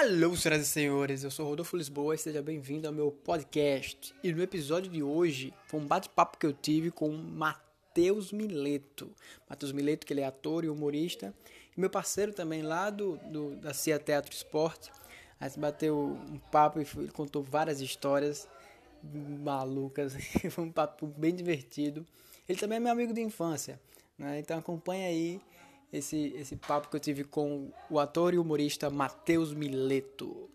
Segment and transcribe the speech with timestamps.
[0.00, 4.14] Alô, senhoras e senhores, eu sou Rodolfo Lisboa e seja bem-vindo ao meu podcast.
[4.24, 9.14] E no episódio de hoje foi um bate-papo que eu tive com Matheus Mileto.
[9.46, 11.34] Matheus Mileto, que ele é ator e humorista,
[11.76, 14.90] e meu parceiro também lá do, do da CIA Teatro Esporte.
[15.38, 18.48] A gente bateu um papo e ele contou várias histórias
[19.04, 20.14] malucas,
[20.50, 22.06] foi um papo bem divertido.
[22.48, 23.78] Ele também é meu amigo de infância,
[24.18, 24.38] né?
[24.38, 25.42] então acompanha aí
[25.92, 30.48] esse, esse papo que eu tive com o ator e humorista Matheus Mileto.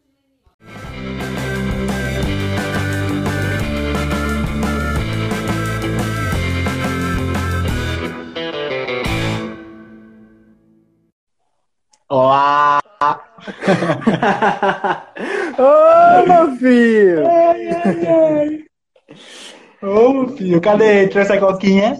[12.07, 12.79] Olá!
[15.57, 17.27] Ô, meu filho!
[17.27, 18.63] Ai, ai, ai.
[19.81, 21.07] Ô, meu filho, cadê?
[21.07, 21.97] Trouxe a coquinha?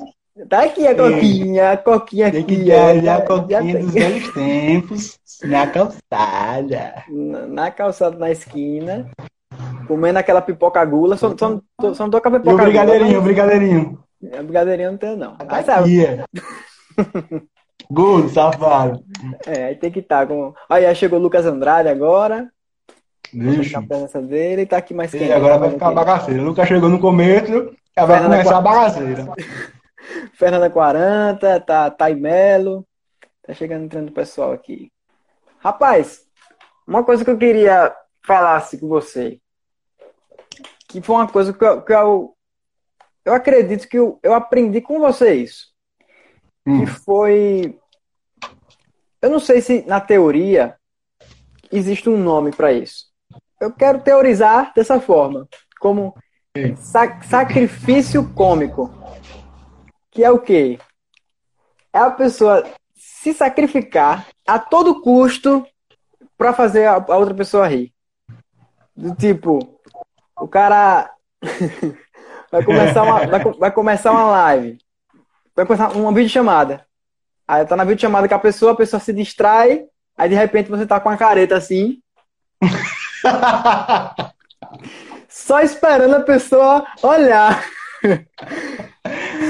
[0.50, 3.02] Tá aqui a coquinha, a coquinha Tem aqui, que ó.
[3.02, 4.02] dar a coquinha dos tem.
[4.04, 7.04] velhos tempos na calçada.
[7.10, 9.10] Na na calçada na esquina,
[9.88, 11.16] comendo aquela pipoca gula.
[11.16, 13.24] Só, só, só, só não tô com a E o pipoca brigadeirinho, o gula.
[13.24, 14.00] brigadeirinho.
[14.22, 15.36] mas- Brigadeirinho não tem, não.
[15.38, 16.24] Tá Mas, sabe, aqui, é.
[17.90, 19.04] Gordo, safado.
[19.46, 20.54] é, aí tem que estar com.
[20.70, 22.50] Aí, chegou o Lucas Andrade agora.
[23.32, 23.78] Bicho.
[23.78, 25.32] A presença dele e tá aqui mais E quente.
[25.32, 26.42] agora vai ficar bagaceiro.
[26.42, 29.26] O Lucas chegou no começo, já vai Fernanda começar a bagaceira.
[30.34, 32.86] Fernanda 40, tá Taimelo.
[33.46, 34.92] Tá chegando entrando o pessoal aqui.
[35.60, 36.26] Rapaz,
[36.88, 37.96] uma coisa que eu queria
[38.26, 39.40] falar assim, com você.
[40.88, 42.36] Que foi uma coisa que eu, que eu,
[43.24, 45.68] eu acredito que eu, eu aprendi com você isso.
[46.66, 46.88] Que Hum.
[46.88, 47.80] foi.
[49.22, 50.76] Eu não sei se na teoria
[51.72, 53.06] existe um nome para isso.
[53.62, 55.48] Eu quero teorizar dessa forma,
[55.80, 56.16] como
[56.56, 56.76] Ok.
[56.78, 58.92] sa- sacrifício cômico.
[60.16, 60.80] Que é o quê?
[61.92, 65.68] É a pessoa se sacrificar a todo custo
[66.38, 67.94] para fazer a, outra pessoa rir.
[68.96, 69.78] Do tipo,
[70.40, 71.12] o cara
[72.50, 74.78] vai começar uma, vai, vai começar uma live,
[75.54, 76.88] vai começar uma videochamada.
[77.46, 79.84] Aí tá na videochamada com a pessoa, a pessoa se distrai,
[80.18, 82.02] aí de repente você tá com a careta assim,
[85.28, 87.66] só esperando a pessoa olhar.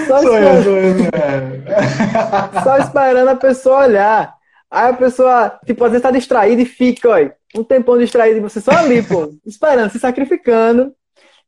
[0.08, 0.96] Só Sou eu, esperando, sou eu.
[1.14, 2.64] é.
[2.64, 4.36] só esperando a pessoa olhar.
[4.70, 8.42] Aí a pessoa, tipo, às vezes tá distraída e fica, ó, um tempão distraído e
[8.42, 10.94] você só ali, pô, esperando, se sacrificando,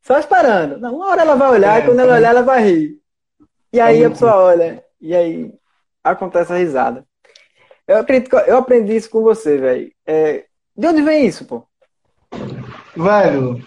[0.01, 0.79] só esperando.
[0.79, 2.97] Não, uma hora ela vai olhar É, e quando ela olhar, ela vai rir.
[3.73, 5.51] E aí a pessoa olha, e aí
[6.03, 7.05] acontece a risada.
[7.87, 9.91] Eu acredito que eu aprendi isso com você, velho.
[10.05, 11.65] É, de onde vem isso, pô?
[12.95, 13.61] Velho,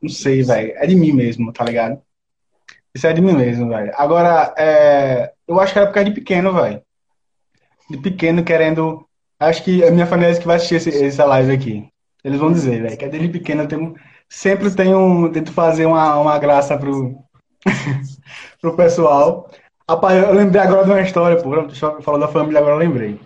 [0.00, 0.72] não sei, velho.
[0.76, 2.00] É de mim mesmo, tá ligado?
[2.96, 3.92] Isso é de mim mesmo, velho.
[3.94, 6.80] Agora, é, eu acho que era por causa de pequeno, velho.
[7.90, 9.06] De pequeno querendo.
[9.38, 11.86] Acho que a minha família é que vai assistir esse- essa live aqui.
[12.24, 13.94] Eles vão dizer, velho, que é desde pequeno eu tenho,
[14.30, 17.18] sempre tenho, tento fazer uma, uma graça pro,
[18.62, 19.50] pro pessoal.
[19.88, 21.50] Rapaz, eu lembrei agora de uma história, pô.
[22.02, 23.20] Falando da família, agora eu lembrei.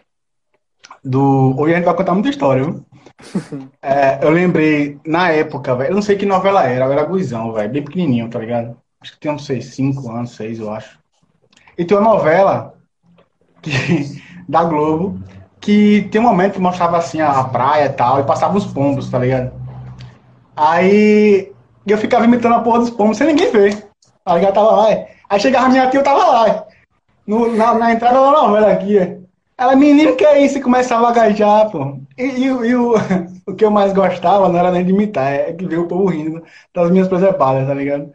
[1.04, 1.54] Do...
[1.58, 2.84] Hoje a gente vai contar muita história, viu?
[3.82, 7.52] É, eu lembrei, na época, velho, eu não sei que novela era, eu era guizão,
[7.52, 8.76] velho, bem pequenininho, tá ligado?
[9.00, 10.98] Acho que tinha, não sei, cinco anos, seis, eu acho.
[11.78, 12.74] E tem uma novela
[13.62, 13.70] que,
[14.48, 15.20] da Globo
[15.60, 19.10] que tem um momento que mostrava assim a praia e tal, e passava os pombos,
[19.10, 19.52] tá ligado?
[20.56, 21.52] Aí
[21.86, 23.86] eu ficava imitando a porra dos pombos sem ninguém ver.
[24.24, 24.54] Tá ligado?
[24.54, 24.90] Tava lá.
[24.90, 25.10] é.
[25.28, 26.48] Aí chegava minha tia, eu tava lá.
[26.48, 26.64] é.
[27.26, 28.98] No- na, na entrada da novela aqui.
[28.98, 29.18] é.
[29.58, 30.58] Ela, menino, que é isso?
[30.58, 31.98] E começava a gajar, pô.
[32.18, 32.94] E, e o- e o,
[33.46, 36.06] o que eu mais gostava não era nem de imitar, é que ver o povo
[36.08, 36.42] rindo
[36.74, 38.12] das minhas presepadas, tá ligado?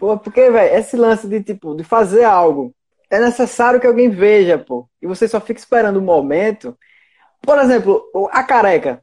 [0.00, 2.74] Pô, porque, velho, esse lance de, tipo, de fazer algo,
[3.10, 4.88] é necessário que alguém veja, pô.
[5.00, 6.76] E você só fica esperando o momento.
[7.42, 8.02] Por exemplo,
[8.32, 9.02] a careca.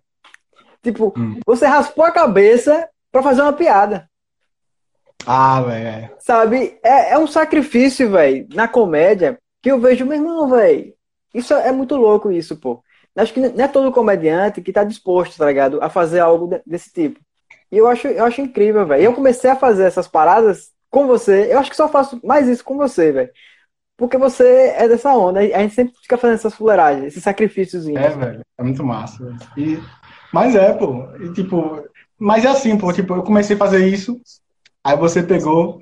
[0.82, 1.40] Tipo, Hum.
[1.46, 4.10] você raspou a cabeça pra fazer uma piada.
[5.26, 5.88] Ah, velho.
[5.88, 6.12] é.
[6.20, 6.80] Sabe?
[6.84, 10.94] É, é um sacrifício, velho, na comédia, que eu vejo, meu irmão, velho.
[11.34, 12.82] Isso é muito louco, isso, pô.
[13.16, 15.82] Acho que não é todo comediante que tá disposto, tá ligado?
[15.82, 17.20] A fazer algo de- desse tipo.
[17.72, 19.04] E eu acho, eu acho incrível, velho.
[19.04, 21.52] Eu comecei a fazer essas paradas com você.
[21.52, 23.30] Eu acho que só faço mais isso com você, velho.
[23.98, 25.40] Porque você é dessa onda.
[25.40, 27.88] A gente sempre fica fazendo essas fuleiragens, esses sacrifícios.
[27.88, 28.42] É, velho.
[28.58, 29.36] É muito massa.
[29.58, 29.80] E,
[30.32, 31.08] mas é, pô.
[31.20, 31.84] E, tipo,
[32.18, 32.94] mas é assim, pô.
[32.94, 34.22] Tipo, eu comecei a fazer isso.
[34.84, 35.82] Aí você pegou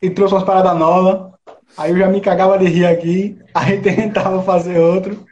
[0.00, 1.30] e trouxe umas paradas novas.
[1.76, 3.38] Aí eu já me cagava de rir aqui.
[3.54, 5.26] Aí tentava fazer outro.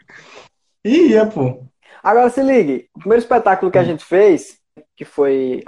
[0.84, 1.64] E ia, pô.
[2.02, 4.58] Agora se ligue, o primeiro espetáculo que a gente fez,
[4.96, 5.62] que foi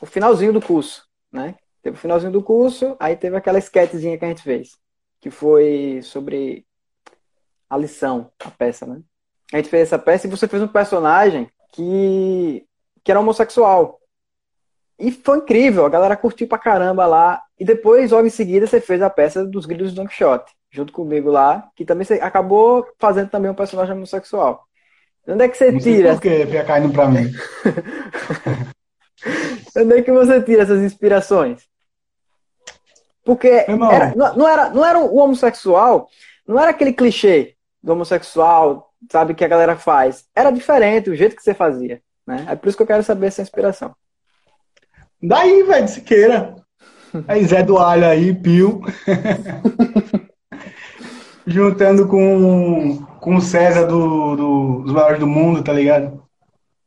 [0.00, 1.56] o finalzinho do curso, né?
[1.88, 4.76] Teve o finalzinho do curso, aí teve aquela sketchzinha que a gente fez,
[5.18, 6.66] que foi sobre
[7.70, 9.00] a lição, a peça, né?
[9.50, 12.62] A gente fez essa peça e você fez um personagem que
[13.02, 13.98] que era homossexual.
[14.98, 17.42] E foi incrível, a galera curtiu pra caramba lá.
[17.58, 20.92] E depois, logo em seguida, você fez a peça dos Grilhos do Don Quixote, junto
[20.92, 24.62] comigo lá, que também você acabou fazendo também um personagem homossexual.
[25.26, 26.12] Onde é que você Não tira?
[26.12, 27.32] por que fica caindo pra mim.
[29.74, 31.66] Onde é que você tira essas inspirações?
[33.28, 36.08] Porque era- não, era, não era o homossexual,
[36.46, 40.24] não era aquele clichê do homossexual, sabe, que a galera faz.
[40.34, 42.00] Era diferente o jeito que você fazia.
[42.26, 42.46] Né?
[42.48, 43.94] É por isso que eu quero saber essa inspiração.
[45.22, 46.54] Daí, velho, de Siqueira.
[47.28, 48.80] Aí Zé do Alho aí, Pio.
[51.46, 56.22] Juntando com, com o César do, do- dos maiores do mundo, tá ligado?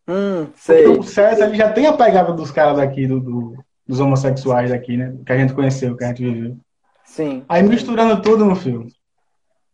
[0.08, 0.84] Hum, sei.
[0.86, 3.61] Porque o César ele já tem a pegada dos caras daqui, do, do-
[3.92, 5.14] dos homossexuais daqui, né?
[5.26, 6.58] Que a gente conheceu, que a gente viveu.
[7.04, 7.44] Sim.
[7.50, 8.88] Aí misturando tudo, meu filho.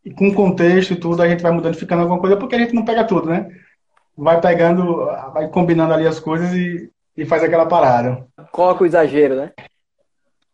[0.04, 2.74] E com contexto e tudo, a gente vai mudando, ficando alguma coisa, porque a gente
[2.74, 3.48] não pega tudo, né?
[4.18, 8.26] Vai pegando, vai combinando ali as coisas e, e faz aquela parada.
[8.52, 9.52] Coloca o exagero, né?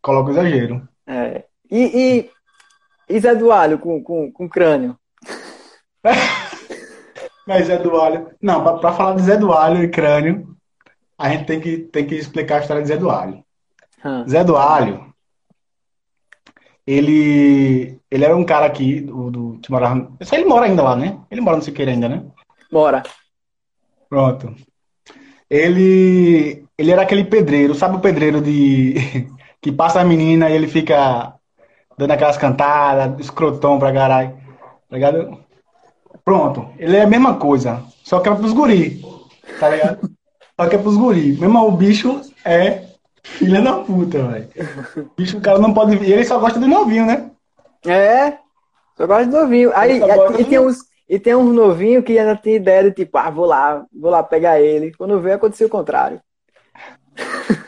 [0.02, 0.86] Coloca o exagero.
[1.06, 1.44] É.
[1.70, 2.28] E,
[3.08, 4.94] e, e Zé do Alho com, com, com crânio?
[7.48, 8.30] Mas Zé do Alho.
[8.42, 10.54] Não, pra, pra falar de Zé do Alho e crânio,
[11.16, 13.42] a gente tem que, tem que explicar a história de Zé do Alho.
[14.04, 14.28] Hum.
[14.28, 15.14] Zé do Alho,
[16.86, 20.12] ele, ele era um cara aqui do, do, que morava.
[20.20, 21.18] Eu sei, ele mora ainda lá, né?
[21.30, 22.22] Ele mora no Siqueira ainda, né?
[22.70, 23.02] Bora.
[24.08, 24.54] Pronto.
[25.48, 28.94] Ele, ele era aquele pedreiro, sabe o pedreiro de
[29.62, 31.34] que passa a menina e ele fica
[31.96, 34.36] dando aquelas cantadas, escrotão pra caralho.
[34.88, 35.38] Tá ligado?
[36.24, 36.68] Pronto.
[36.78, 39.02] Ele é a mesma coisa, só que é pros guri.
[39.58, 40.10] Tá ligado?
[40.56, 41.32] Só que é pros guri.
[41.32, 42.84] Mesmo o bicho é
[43.24, 44.48] filha da puta, velho.
[45.16, 45.96] Bicho, o cara não pode.
[45.96, 47.30] E ele só gosta do novinho, né?
[47.86, 48.38] É,
[48.96, 49.72] só gosto de novinho.
[49.74, 50.78] Aí, gosto e, do tem uns,
[51.08, 54.22] e tem uns novinhos que ainda tem ideia de tipo, ah, vou lá, vou lá
[54.22, 54.92] pegar ele.
[54.94, 56.20] Quando vê, aconteceu o contrário.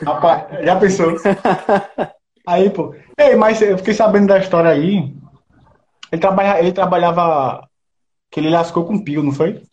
[0.05, 1.15] Rapaz, já pensou?
[2.47, 2.95] Aí, pô.
[3.17, 5.13] Ei, mas eu fiquei sabendo da história aí.
[6.09, 7.67] Ele, trabalha, ele trabalhava.
[8.31, 9.53] Que ele lascou com o Pio, não foi?
[9.53, 9.63] Que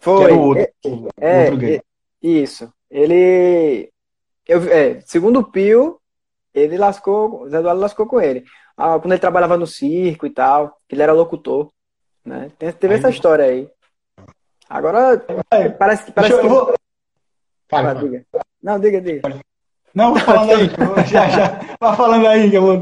[0.00, 0.24] Foi.
[0.24, 1.80] era o outro, É, o é, outro é,
[2.22, 2.72] isso.
[2.88, 3.90] Ele.
[4.46, 5.98] Eu, é, segundo o Pio,
[6.52, 7.42] ele lascou.
[7.42, 8.44] O Zé Eduardo lascou com ele.
[8.76, 11.70] Ah, quando ele trabalhava no circo e tal, que ele era locutor.
[12.24, 12.50] Né?
[12.58, 13.68] Tem- Teve Aí- essa história aí.
[14.68, 16.54] Agora, É, parece, que- parece deixa eu- que.
[16.54, 16.74] vou-
[17.68, 18.08] Fala, Ah, fala.
[18.08, 18.26] diga.
[18.62, 19.40] Não, diga, diga.
[19.94, 21.06] Não, vai falando aí.
[21.06, 21.60] Já, já.
[21.80, 22.78] Vai falando aí que eu vou.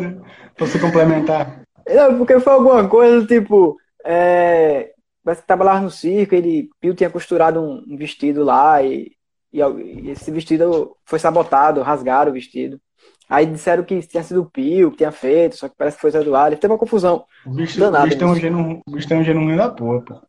[0.54, 1.62] Pra você complementar.
[1.88, 3.76] Não, porque foi alguma coisa tipo.
[4.04, 4.92] É,
[5.24, 9.12] parece que trabalhava no circo, ele, Pio tinha costurado um, um vestido lá e,
[9.52, 12.80] e, e esse vestido foi sabotado, rasgaram o vestido.
[13.28, 16.10] Aí disseram que tinha sido o Pio que tinha feito, só que parece que foi
[16.10, 16.56] o Zé Eduardo.
[16.56, 17.24] Teve uma confusão.
[17.46, 20.20] O bicho, Danado o bicho tem um gênio, o bicho um ruim da porra, pô.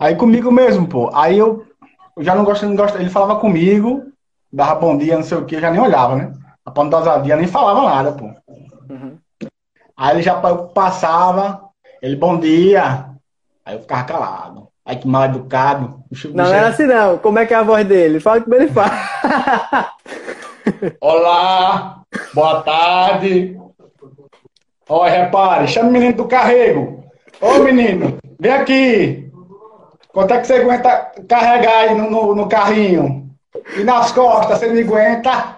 [0.00, 1.10] Aí comigo mesmo, pô.
[1.14, 1.64] Aí eu,
[2.16, 2.98] eu já não gosto, não gosto.
[2.98, 4.12] Ele falava comigo,
[4.52, 6.32] dava bom dia, não sei o que, eu já nem olhava, né?
[6.64, 8.24] A pantosadia nem falava nada, pô.
[8.92, 9.18] Uhum.
[9.96, 11.68] Aí ele já pa- passava,
[12.02, 13.10] ele, bom dia.
[13.64, 14.68] Aí eu ficava calado.
[14.86, 15.86] Aí que mal educado.
[15.86, 17.18] O bicho- Não, não era é- assim não.
[17.18, 18.20] Como é que é a voz dele?
[18.20, 18.90] Fala como ele fala.
[21.00, 22.00] Olá,
[22.34, 23.58] boa tarde.
[24.88, 27.04] Ó, repare, chama o menino do carrego.
[27.40, 29.30] Ô menino, vem aqui.
[30.12, 33.30] Quanto é que você aguenta carregar aí no, no, no carrinho?
[33.76, 35.56] E nas costas, você me aguenta?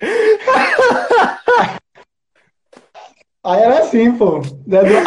[3.44, 4.40] Aí era assim, pô.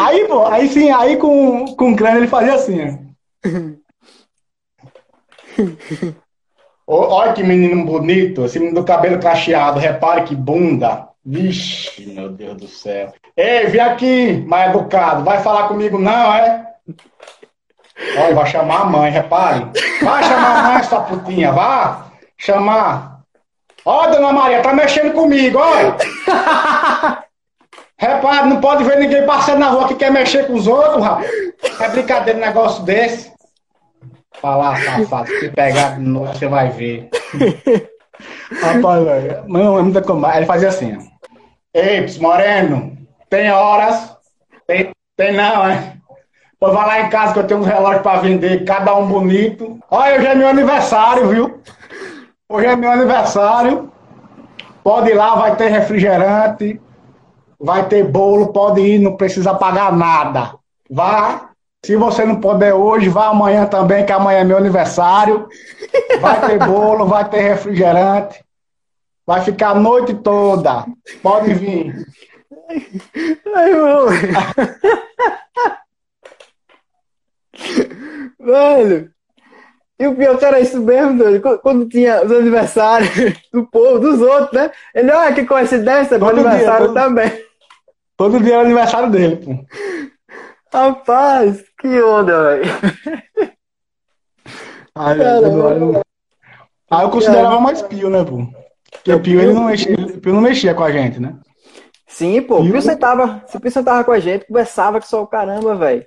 [0.04, 2.78] Aí, pô, aí sim, aí com, com o crânio ele fazia assim,
[6.86, 6.92] ó.
[6.94, 11.08] Ô, Olha que menino bonito, esse menino do cabelo cacheado, repare que bunda.
[11.24, 13.12] Vixe, meu Deus do céu.
[13.36, 15.24] Ei, vem aqui, mais educado.
[15.24, 16.64] Vai falar comigo, não, é?
[18.18, 19.66] Olha, vai chamar a mãe, repare.
[20.02, 22.12] Vai chamar a mãe, sua putinha, vá.
[22.38, 23.22] Chamar.
[23.84, 25.96] Ó, dona Maria, tá mexendo comigo, olha.
[27.98, 31.30] Repare, não pode ver ninguém passando na rua que quer mexer com os outros, rapaz.
[31.80, 33.32] É brincadeira um negócio desse.
[34.40, 37.08] Falar, safado, se pegar de novo, você vai ver.
[38.62, 40.38] Rapaz, velho, não, é muita comédia.
[40.38, 41.16] Ele fazia assim, ó.
[41.74, 42.96] Ei, Moreno,
[43.28, 44.16] tem horas?
[44.66, 45.94] Tem, tem não, é?
[46.58, 49.78] Pois vai lá em casa que eu tenho uns relógios pra vender, cada um bonito.
[49.90, 51.60] Olha, hoje é meu aniversário, viu?
[52.48, 53.92] Hoje é meu aniversário.
[54.82, 56.80] Pode ir lá, vai ter refrigerante,
[57.58, 60.54] vai ter bolo, pode ir, não precisa pagar nada.
[60.90, 61.50] Vá.
[61.84, 65.48] Se você não puder hoje, vá amanhã também, que amanhã é meu aniversário.
[66.20, 68.44] Vai ter bolo, vai ter refrigerante.
[69.24, 70.84] Vai ficar a noite toda.
[71.22, 71.94] Pode vir.
[73.54, 74.06] Ai, irmão.
[78.40, 79.10] Velho.
[79.98, 81.58] E o pior que era isso mesmo, doido.
[81.60, 83.10] Quando tinha os aniversários
[83.52, 84.70] do povo, dos outros, né?
[84.94, 87.45] Ele, olha que coincidência, meu aniversário todo, também.
[88.16, 89.64] Todo dia é aniversário dele, pô.
[90.72, 92.64] Rapaz, que onda, velho.
[94.94, 96.02] Ai, velho.
[96.90, 98.46] Ah, eu considerava mais Pio, né, pô?
[98.92, 101.38] Porque o Pio, ele não mexia, Pio não mexia com a gente, né?
[102.06, 102.62] Sim, pô.
[102.62, 106.06] Pio, Pio sentava, se Pio sentava com a gente, conversava que só o caramba, velho.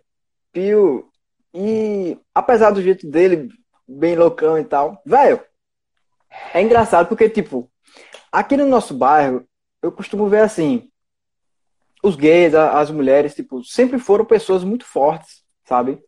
[0.51, 1.07] Pio.
[1.53, 3.49] E apesar do jeito dele,
[3.87, 5.01] bem loucão e tal.
[5.05, 5.41] Velho,
[6.53, 7.69] é engraçado porque, tipo,
[8.31, 9.43] aqui no nosso bairro,
[9.81, 10.89] eu costumo ver assim,
[12.03, 15.99] os gays, as mulheres, tipo, sempre foram pessoas muito fortes, sabe?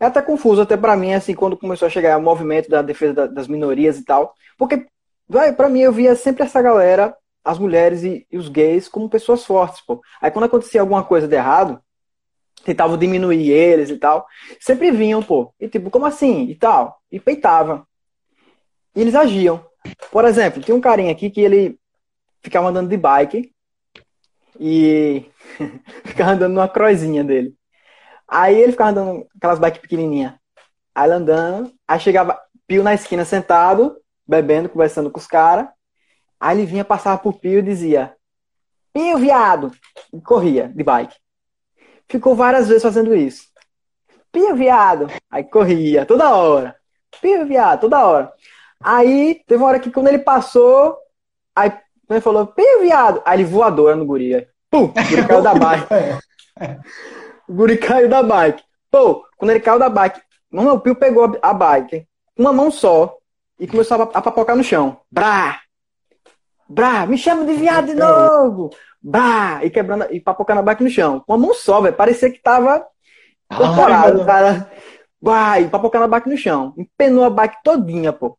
[0.00, 3.28] É até confuso, até para mim, assim, quando começou a chegar o movimento da defesa
[3.28, 4.86] das minorias e tal, porque,
[5.28, 9.08] velho, pra mim eu via sempre essa galera, as mulheres e, e os gays, como
[9.08, 10.00] pessoas fortes, pô.
[10.20, 11.80] Aí quando acontecia alguma coisa de errado,
[12.64, 14.26] tentavam diminuir eles e tal.
[14.58, 15.52] Sempre vinham, pô.
[15.60, 16.44] E tipo, como assim?
[16.44, 16.98] E tal.
[17.12, 17.86] E peitavam.
[18.96, 19.64] E eles agiam.
[20.10, 21.78] Por exemplo, tem um carinha aqui que ele
[22.42, 23.53] ficava andando de bike
[24.58, 25.30] e
[26.04, 27.54] ficava andando numa croizinha dele.
[28.26, 30.34] Aí ele ficava andando aquelas bikes pequenininhas.
[30.94, 33.96] Aí ele andando, aí chegava Pio na esquina sentado,
[34.26, 35.68] bebendo, conversando com os caras.
[36.40, 38.16] Aí ele vinha, passava por Pio e dizia:
[38.92, 39.72] Pio, viado!
[40.12, 41.16] E corria de bike.
[42.08, 43.48] Ficou várias vezes fazendo isso.
[44.30, 45.06] Pia, viado.
[45.30, 46.76] Aí corria, toda hora.
[47.20, 48.32] Pia, viado, toda hora.
[48.80, 50.98] Aí teve uma hora que quando ele passou,
[51.54, 51.72] aí
[52.14, 53.22] ele falou, pia, viado.
[53.24, 54.34] Aí ele voadora no guri.
[54.34, 55.86] Aí, pum, o guri caiu da bike.
[57.48, 58.62] o guri caiu da bike.
[58.90, 62.06] Pô, quando ele caiu da bike, mano, o Pio pegou a bike
[62.36, 63.16] com uma mão só
[63.58, 65.00] e começou a papocar no chão.
[65.10, 65.60] Brá!
[66.68, 68.70] Brá, me chama de viado de novo!
[69.02, 69.64] Bah!
[69.64, 71.20] E quebrando e papocando a bike no chão.
[71.26, 71.94] Com a mão só, velho.
[71.94, 72.86] Parecia que tava
[73.54, 74.70] corporado, ah, cara.
[75.20, 75.60] Bah!
[75.60, 76.72] E papocando a bike no chão.
[76.76, 78.38] Empenou a bike todinha, pô.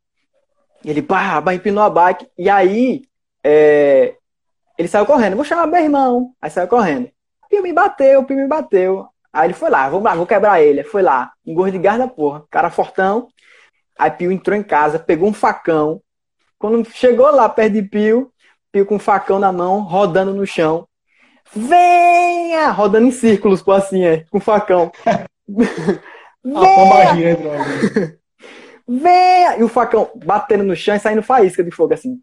[0.83, 2.27] Ele, bah, bah, empinou a bike.
[2.37, 3.03] E aí,
[3.45, 4.15] é...
[4.77, 5.35] ele saiu correndo.
[5.35, 6.31] Vou chamar meu irmão.
[6.41, 7.11] Aí saiu correndo.
[7.43, 9.07] O Pio me bateu, o Pio me bateu.
[9.31, 10.83] Aí ele foi lá, vamos lá, vou quebrar ele.
[10.83, 12.43] Foi lá, um gordo de gás da porra.
[12.49, 13.27] Cara fortão.
[13.99, 16.01] Aí Pio entrou em casa, pegou um facão.
[16.57, 18.31] Quando chegou lá perto de Pio,
[18.71, 20.87] Pio com um facão na mão, rodando no chão.
[21.53, 22.71] Venha!
[22.71, 24.91] Rodando em círculos, pô, assim, é, com facão.
[25.47, 26.01] Venha!
[27.35, 28.19] droga.
[28.87, 29.57] Venha!
[29.57, 32.19] E o facão batendo no chão e saindo faísca de fogo, assim.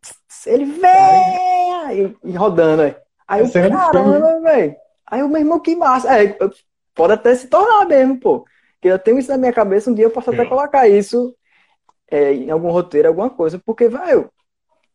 [0.47, 1.92] Ele venha!
[1.92, 2.95] E, e rodando.
[3.26, 4.76] Aí eu, é caramba, velho.
[5.07, 6.23] Aí o meu irmão, que massa.
[6.23, 6.37] É,
[6.95, 8.45] pode até se tornar mesmo, pô.
[8.75, 11.35] Porque eu tenho isso na minha cabeça, um dia eu posso até colocar isso
[12.11, 14.28] é, em algum roteiro, alguma coisa, porque, velho,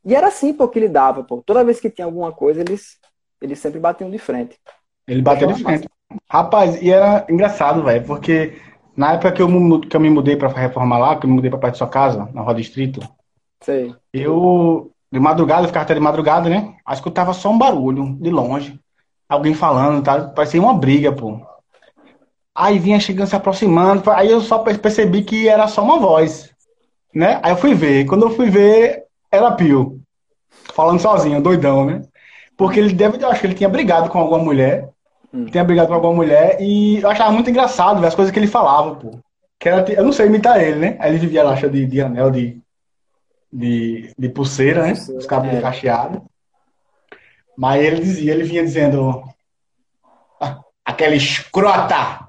[0.05, 1.41] e era assim, pô, que ele dava, pô.
[1.41, 2.97] Toda vez que tinha alguma coisa, eles,
[3.41, 4.57] eles sempre batiam de frente.
[5.07, 5.89] Ele bateu de frente.
[6.29, 8.55] Rapaz, e era engraçado, velho, porque
[8.97, 11.51] na época que eu, que eu me mudei pra reformar lá, que eu me mudei
[11.51, 12.99] pra perto da sua casa, na Roda Distrito,
[13.61, 13.95] Sei.
[14.11, 16.75] eu, de madrugada, eu ficava até de madrugada, né?
[16.83, 18.79] Aí escutava só um barulho, de longe.
[19.29, 20.29] Alguém falando, tá?
[20.29, 21.39] Parecia uma briga, pô.
[22.55, 26.49] Aí vinha chegando, se aproximando, aí eu só percebi que era só uma voz,
[27.13, 27.39] né?
[27.43, 28.05] Aí eu fui ver.
[28.05, 30.01] Quando eu fui ver, era Pio.
[30.73, 32.01] Falando sozinho, doidão, né?
[32.57, 34.89] Porque ele deve, eu acho que ele tinha brigado com alguma mulher.
[35.33, 35.45] Hum.
[35.45, 38.47] Tinha brigado com alguma mulher e eu achava muito engraçado ver as coisas que ele
[38.47, 39.19] falava, pô.
[39.59, 40.97] Que era, eu não sei imitar ele, né?
[40.99, 42.61] Aí ele vivia lá de, de anel de,
[43.51, 44.93] de, de pulseira, né?
[44.93, 45.61] Os cabelos é.
[45.61, 46.21] cacheados.
[47.57, 49.23] Mas ele dizia, ele vinha dizendo:
[50.39, 52.27] ah, aquela escrota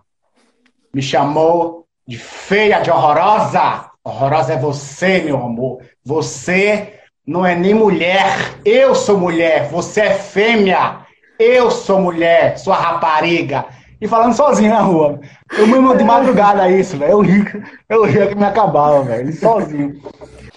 [0.92, 3.90] me chamou de feia, de horrorosa.
[4.02, 5.82] Horrorosa é você, meu amor.
[6.02, 8.58] Você não é nem mulher.
[8.64, 9.68] Eu sou mulher.
[9.68, 11.06] Você é fêmea.
[11.38, 12.58] Eu sou mulher.
[12.58, 13.66] Sua rapariga.
[14.00, 15.20] E falando sozinho na rua.
[15.56, 17.12] Eu mesmo de madrugada isso, velho.
[17.12, 19.32] Eu ria, eu ria que me acabava, velho.
[19.32, 20.00] Sozinho.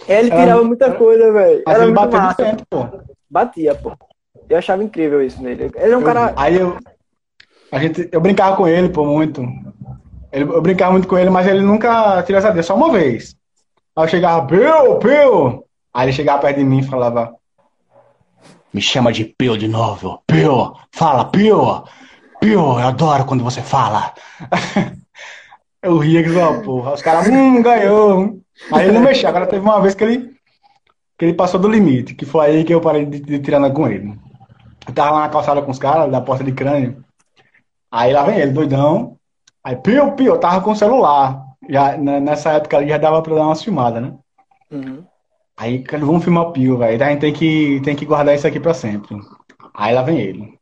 [0.08, 1.64] Ele tirava muita coisa, velho.
[1.68, 2.44] Era ele bateu massa.
[2.44, 2.88] Tempo, pô.
[3.30, 3.94] Batia, pô.
[4.50, 5.72] Eu achava incrível isso nele.
[5.76, 6.34] Ele é um eu, cara.
[6.36, 6.78] Aí eu.
[7.72, 9.42] A gente, eu brincava com ele, pô, muito.
[10.32, 13.36] Ele, eu brincava muito com ele, mas ele nunca tirou essa só uma vez.
[13.96, 15.66] Aí eu chegava, Bill, Bill!
[15.94, 17.34] Aí ele chegava perto de mim e falava,
[18.74, 20.22] me chama de Bill de novo.
[20.30, 21.84] Bill, fala, Bill!
[22.42, 24.14] Bill, eu adoro quando você fala.
[25.82, 26.94] eu ria que só, porra.
[26.94, 28.40] Os caras, hum, ganhou.
[28.72, 29.30] Aí ele não mexia.
[29.30, 30.34] Agora teve uma vez que ele,
[31.18, 33.88] que ele passou do limite, que foi aí que eu parei de, de tirar com
[33.88, 34.18] ele.
[34.88, 37.04] Eu tava lá na calçada com os caras, da porta de crânio.
[37.92, 39.18] Aí lá vem ele, doidão.
[39.64, 41.46] Aí, Pio, Pio, eu tava com o celular.
[41.70, 44.14] Já, nessa época ali já dava pra dar uma filmada, né?
[44.72, 45.04] Uhum.
[45.62, 47.04] Aí, vamos filmar o Pio, velho.
[47.04, 49.16] A gente tem que, tem que guardar isso aqui pra sempre.
[49.76, 50.60] Aí lá vem ele.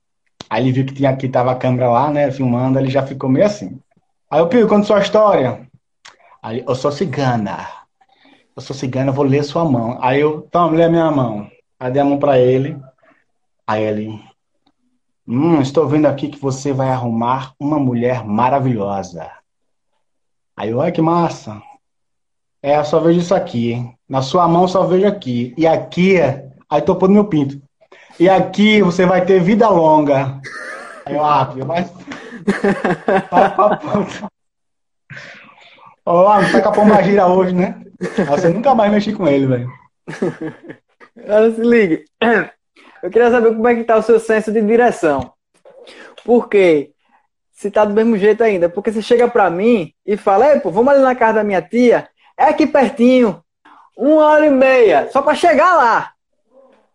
[0.49, 3.29] Aí ele viu que, tinha, que tava a câmera lá, né, filmando, ele já ficou
[3.29, 3.79] meio assim.
[4.29, 5.65] Aí o Pio, conta sua história.
[6.43, 7.65] Aí, eu sou cigana.
[8.53, 9.97] eu sou cigano, eu vou ler sua mão.
[10.01, 11.49] Aí eu, toma, lê a minha mão.
[11.79, 12.77] Aí dei a mão pra ele.
[13.65, 14.21] Aí ele,
[15.25, 19.31] hum, estou vendo aqui que você vai arrumar uma mulher maravilhosa.
[20.57, 21.68] Aí eu, olha que massa.
[22.61, 23.71] É, eu só vejo isso aqui.
[23.71, 23.97] hein?
[24.07, 25.53] Na sua mão só vejo aqui.
[25.57, 26.17] E aqui,
[26.69, 27.61] aí topou no meu pinto.
[28.19, 30.39] E aqui você vai ter vida longa.
[31.05, 31.91] Aí eu, ah, mas.
[36.03, 37.79] Vai pra tá com a pomba gira hoje, né?
[38.27, 39.69] Você nunca mais mexi com ele, velho.
[41.17, 42.05] Agora se ligue.
[43.01, 45.31] Eu queria saber como é que tá o seu senso de direção.
[46.25, 46.91] Por quê?
[47.51, 48.67] Se tá do mesmo jeito ainda.
[48.69, 51.61] Porque você chega pra mim e fala, Ei, pô, vamos ali na casa da minha
[51.61, 52.09] tia.
[52.39, 53.43] É aqui pertinho.
[53.98, 55.10] Uma hora e meia.
[55.12, 56.12] Só pra chegar lá.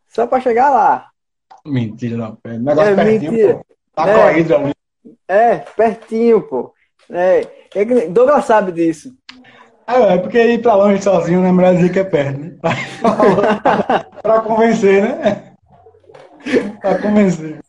[0.08, 1.08] Só pra chegar lá.
[1.66, 2.34] Mentira, não.
[2.36, 2.58] pera.
[2.58, 3.54] Negócio É pertinho, mentira.
[3.56, 3.64] pô.
[3.94, 4.38] Tá É.
[4.38, 4.72] hidra ali.
[5.28, 6.72] É, pertinho, pô.
[7.10, 9.12] É, é Douglas sabe disso.
[9.86, 12.56] É, é porque ir pra longe sozinho não é melhor dizer que é perto, né?
[14.22, 15.52] pra convencer, né?
[16.80, 17.60] pra convencer.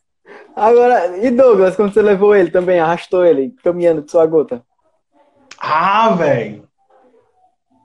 [0.54, 4.62] Agora, e Douglas, quando você levou ele também, arrastou ele, caminhando com sua gota?
[5.60, 6.65] Ah, velho.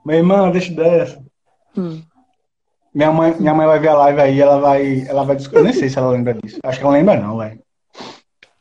[0.04, 1.22] Meu irmão, deixa dessa.
[1.76, 2.02] Hum.
[2.94, 5.36] Minha mãe, minha mãe vai ver a live aí, ela vai, ela vai.
[5.52, 6.58] Eu nem sei se ela lembra disso.
[6.62, 7.62] Acho que ela lembra não, velho.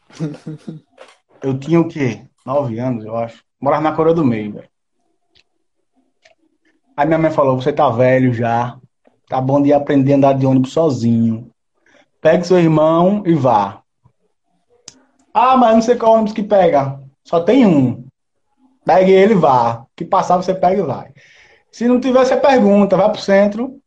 [1.42, 2.22] Eu tinha o quê?
[2.46, 3.44] Nove anos, eu acho.
[3.60, 4.70] Morava na Coreia do Meio, velho.
[6.96, 8.78] Aí minha mãe falou: Você tá velho já.
[9.28, 11.50] Tá bom de aprender a andar de ônibus sozinho.
[12.22, 13.82] Pegue seu irmão e vá.
[15.34, 17.00] Ah, mas não sei qual ônibus que pega.
[17.24, 18.06] Só tem um.
[18.86, 19.86] Pegue ele e vá.
[19.96, 21.12] Que passar você pega e vai.
[21.72, 23.80] Se não tiver, você pergunta, vai pro centro.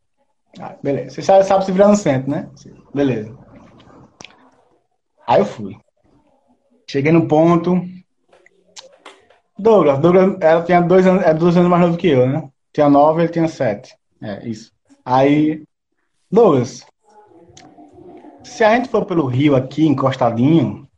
[0.58, 1.10] Ah, beleza.
[1.10, 2.48] Você sabe, se virar no centro, né?
[2.94, 3.36] Beleza.
[5.26, 5.76] Aí eu fui.
[6.88, 7.82] Cheguei no ponto.
[9.58, 12.48] Douglas, Douglas, ela tinha dois anos, é dois anos mais novo que eu, né?
[12.72, 13.96] Tinha nove, ele tinha sete.
[14.20, 14.72] É, isso.
[15.04, 15.62] Aí,
[16.30, 16.84] Douglas,
[18.42, 20.88] se a gente for pelo rio aqui, encostadinho,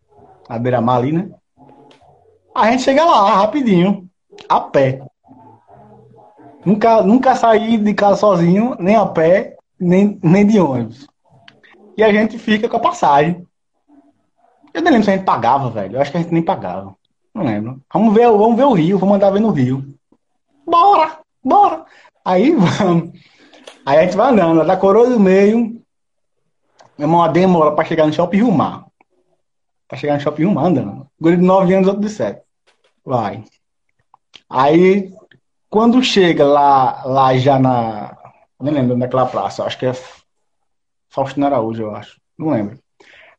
[0.49, 1.31] na beira-mar ali, né?
[2.57, 4.09] A gente chega lá, rapidinho,
[4.49, 5.03] a pé.
[6.65, 11.07] Nunca, nunca saí de casa sozinho, nem a pé, nem, nem de ônibus.
[11.99, 13.47] E a gente fica com a passagem.
[14.73, 15.97] Eu nem lembro se a gente pagava, velho.
[15.97, 16.97] Eu acho que a gente nem pagava.
[17.35, 17.79] Não lembro.
[17.93, 19.85] Vamos ver, vamos ver o rio, vamos andar vendo o rio.
[20.67, 21.85] Bora, bora.
[22.25, 23.13] Aí vamos.
[23.85, 25.79] Aí a gente vai andando, da coroa do meio.
[26.97, 28.87] Meu irmão, a demora pra chegar no shopping Rio Mar.
[29.87, 31.07] Pra chegar no shopping Rio Mar andando.
[31.21, 32.46] Guri de 9 anos, outro de 7.
[33.07, 33.45] Vai.
[34.51, 35.15] Aí,
[35.71, 38.19] quando chega lá, lá já na.
[38.61, 39.93] Nem lembro naquela praça, acho que é
[41.09, 42.21] Faustino Araújo, eu acho.
[42.37, 42.81] Não lembro.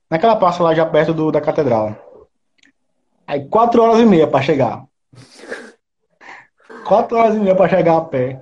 [0.09, 1.97] Naquela praça lá já perto do, da catedral.
[3.27, 4.85] Aí, 4 horas e meia pra chegar.
[6.87, 8.41] 4 horas e meia pra chegar a pé.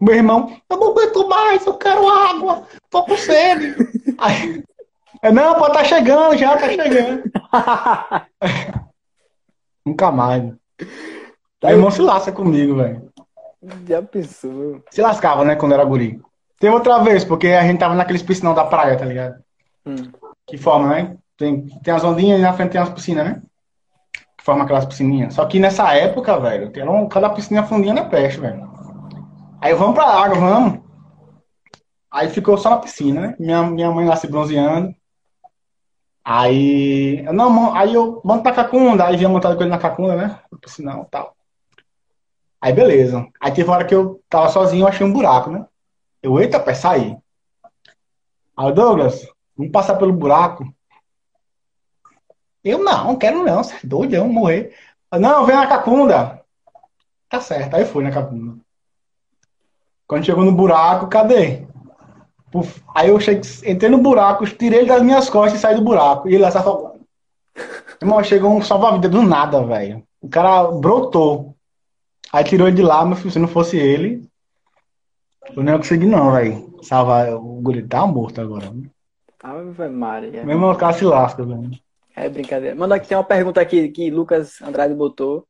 [0.00, 3.74] Meu irmão, eu não aguento mais, eu quero água, tô com sede.
[4.18, 4.62] Aí,
[5.24, 7.24] eu, não, pô, tá chegando, já tá chegando.
[9.84, 10.52] Nunca mais.
[11.60, 13.10] Tá Meu irmão se lasca comigo, velho.
[13.86, 14.82] Já pensou?
[14.90, 16.20] Se lascava, né, quando era guri.
[16.58, 19.36] Teve outra vez, porque a gente tava naqueles piscinão da praia, tá ligado?
[19.86, 20.10] Hum.
[20.46, 21.16] Que forma, né?
[21.36, 23.42] Tem, tem as ondinhas e na frente tem as piscinas, né?
[24.36, 25.34] Que forma aquelas piscininhas.
[25.34, 28.70] Só que nessa época, velho, tem um, cada piscininha fundinha na peste, velho.
[29.60, 30.80] Aí vamos pra água, vamos.
[32.10, 33.36] Aí ficou só na piscina, né?
[33.38, 34.94] Minha, minha mãe lá se bronzeando.
[36.24, 37.24] Aí.
[37.24, 39.06] eu, Não, aí eu monto na cacunda.
[39.06, 40.40] Aí vinha montado com ele na cacunda, né?
[40.60, 41.36] Piscinão e tal.
[42.60, 43.26] Aí beleza.
[43.40, 45.66] Aí teve uma hora que eu tava sozinho, eu achei um buraco, né?
[46.22, 47.16] Eu, eita, pé, saí.
[48.56, 50.72] Aí, Douglas, vamos passar pelo buraco.
[52.62, 54.76] Eu não, quero não, você é doido, eu vou morrer.
[55.18, 56.40] Não, vem na cacunda.
[57.28, 58.60] Tá certo, aí foi na cacunda.
[60.06, 61.66] Quando chegou no buraco, cadê?
[62.52, 62.82] Puf.
[62.94, 66.28] Aí eu cheguei, entrei no buraco, tirei ele das minhas costas e saí do buraco.
[66.28, 67.00] E ele lá se afogando.
[68.00, 70.04] Irmão, chegou um salva-vida do nada, velho.
[70.20, 71.56] O cara brotou.
[72.30, 74.28] Aí tirou ele de lá, mas se não fosse ele,
[75.56, 76.78] eu não ia conseguir não, velho.
[76.82, 78.72] Salvar o guri tá morto agora.
[79.42, 80.44] Ave Maria.
[80.44, 81.70] Mesmo o cara se lasca, velho.
[82.14, 82.76] É brincadeira.
[82.76, 85.46] Manda aqui, tem uma pergunta aqui que Lucas Andrade botou.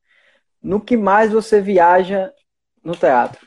[0.62, 2.32] No que mais você viaja
[2.84, 3.44] no teatro?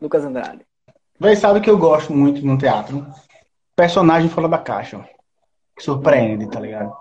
[0.00, 0.64] Lucas Andrade.
[1.18, 3.06] Véi, sabe que eu gosto muito no teatro?
[3.74, 5.00] Personagem fora da caixa.
[5.76, 6.92] Que surpreende, tá ligado?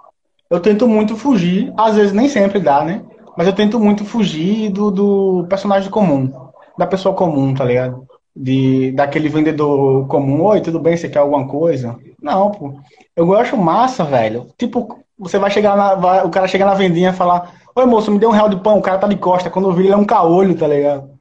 [0.49, 3.03] Eu tento muito fugir, às vezes nem sempre dá, né?
[3.37, 6.31] Mas eu tento muito fugir do, do personagem comum,
[6.77, 8.05] da pessoa comum, tá ligado?
[8.35, 11.97] De, daquele vendedor comum, oi, tudo bem, você quer alguma coisa?
[12.21, 12.73] Não, pô.
[13.15, 14.47] Eu gosto massa, velho.
[14.57, 15.95] Tipo, você vai chegar na.
[15.95, 18.57] vai- o cara chega na vendinha e falar, oi moço, me dê um real de
[18.57, 19.49] pão, o cara tá de costa.
[19.49, 21.15] Quando eu vi ele é um caolho, tá ligado?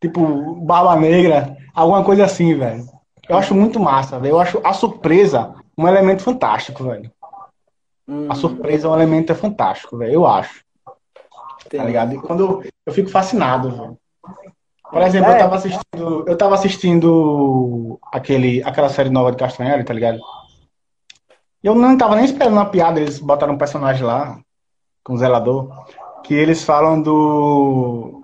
[0.00, 2.84] tipo Barba Negra, alguma coisa assim, velho.
[3.28, 4.32] Eu acho muito massa, velho.
[4.34, 7.10] Eu acho a surpresa um elemento fantástico, velho.
[8.08, 10.12] Hum, A surpresa é um elemento fantástico, velho.
[10.12, 10.64] Eu acho.
[11.70, 12.14] Tá ligado?
[12.14, 13.98] E quando eu, eu fico fascinado, velho.
[14.90, 15.34] Por exemplo, É.
[15.36, 20.18] eu tava assistindo, eu tava assistindo aquele, aquela série nova de Castanheira, tá ligado?
[21.62, 24.40] E eu não tava nem esperando uma piada, eles botaram um personagem lá,
[25.04, 25.68] com o zelador,
[26.24, 28.22] que eles falam do.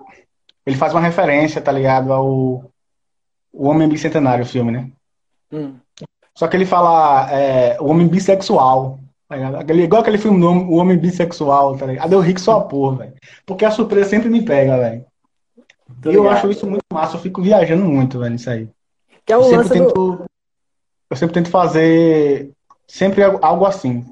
[0.65, 2.11] Ele faz uma referência, tá ligado?
[2.11, 2.63] Ao
[3.53, 4.89] o Homem Bicentenário, o filme, né?
[5.51, 5.75] Hum.
[6.35, 8.99] Só que ele fala é, o homem bissexual.
[9.27, 9.35] Tá?
[9.59, 12.13] Aquele- igual aquele filme do Homem- O Homem Bissexual, tá ligado?
[12.13, 13.13] Eu ri que só a porra, velho.
[13.45, 15.05] Porque a surpresa sempre me pega, velho.
[16.05, 18.69] E eu acho isso muito massa, eu fico viajando muito, velho, nisso aí.
[19.25, 19.85] Que é Eu o sempre lance do.
[19.87, 20.25] tento,
[21.09, 22.51] eu sempre tento fazer
[22.87, 24.05] sempre algo assim.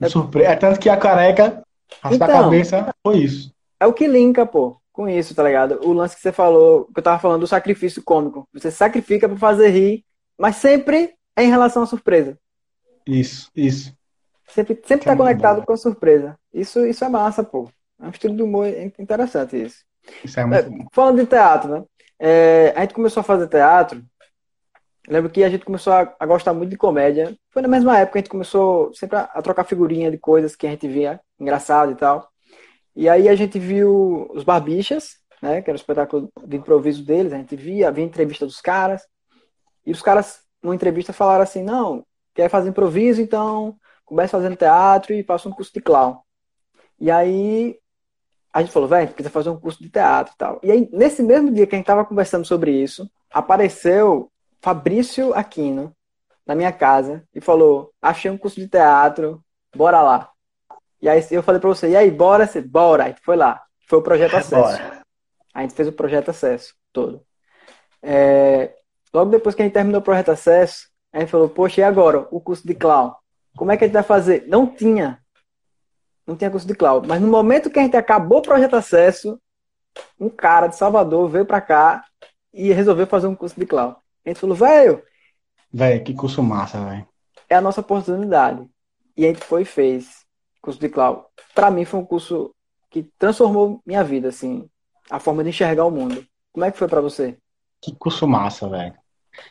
[0.00, 0.44] É- Surpre...
[0.44, 1.62] É tanto que a careca,
[2.00, 2.42] raspar a Então.
[2.44, 3.52] cabeça, foi isso.
[3.80, 5.80] É o que linka, pô, com isso, tá ligado?
[5.82, 8.48] O lance que você falou, que eu tava falando do sacrifício cômico.
[8.54, 10.04] Você sacrifica pra fazer rir,
[10.38, 12.38] mas sempre é em relação à surpresa.
[13.04, 13.92] Isso, isso.
[14.46, 15.66] Sempre, sempre Que tá é muito conectado bom.
[15.66, 16.38] com a surpresa.
[16.52, 17.68] Isso, isso é massa, pô.
[18.00, 19.84] É um estilo de humor interessante isso.
[20.22, 20.86] Isso é muito bom.
[20.92, 21.84] Falando de teatro, né?
[22.18, 24.00] É, a gente começou a fazer teatro.
[25.08, 27.36] Eu lembro que a gente começou a, a gostar muito de comédia.
[27.50, 30.54] Foi na mesma época que a gente começou sempre a, a trocar figurinha de coisas
[30.54, 32.30] que a gente via engraçado e tal.
[32.94, 35.62] E aí a gente viu os Barbichas, né?
[35.62, 37.32] Que era o espetáculo de improviso deles.
[37.32, 39.02] A gente via, via entrevista dos caras.
[39.84, 42.04] E os caras, numa entrevista, falaram assim: não,
[42.34, 46.18] quer fazer improviso, então comece fazendo teatro e faça um curso de clown.
[47.00, 47.78] E aí
[48.52, 50.60] a gente falou, velho, precisa fazer um curso de teatro e tal.
[50.62, 54.30] E aí, nesse mesmo dia que a gente tava conversando sobre isso, apareceu
[54.62, 55.94] Fabrício Aquino
[56.46, 59.42] na minha casa e falou: achei um curso de teatro,
[59.74, 60.30] bora lá.
[61.04, 62.46] E aí eu falei pra você, e aí, bora?
[62.46, 63.04] Você, bora.
[63.04, 63.62] Aí foi lá.
[63.86, 64.78] Foi o projeto Acesso.
[64.78, 65.02] Bora.
[65.52, 67.22] A gente fez o projeto Acesso todo.
[68.02, 68.74] É,
[69.12, 72.26] Logo depois que a gente terminou o projeto Acesso, a gente falou, poxa, e agora?
[72.30, 73.12] O curso de clown?
[73.54, 74.46] Como é que a gente vai fazer?
[74.48, 75.20] Não tinha.
[76.26, 77.02] Não tinha curso de clown.
[77.06, 79.38] Mas no momento que a gente acabou o projeto Acesso,
[80.18, 82.02] um cara de Salvador veio pra cá
[82.50, 83.94] e resolveu fazer um curso de clown.
[84.24, 85.02] A gente falou, velho,
[85.70, 87.06] Velho, que curso massa, velho.
[87.46, 88.66] é a nossa oportunidade.
[89.14, 90.23] E a gente foi e fez
[90.64, 91.22] curso de clown.
[91.54, 92.54] Pra mim foi um curso
[92.90, 94.68] que transformou minha vida, assim,
[95.10, 96.24] a forma de enxergar o mundo.
[96.52, 97.36] Como é que foi pra você?
[97.82, 98.94] Que curso massa, velho.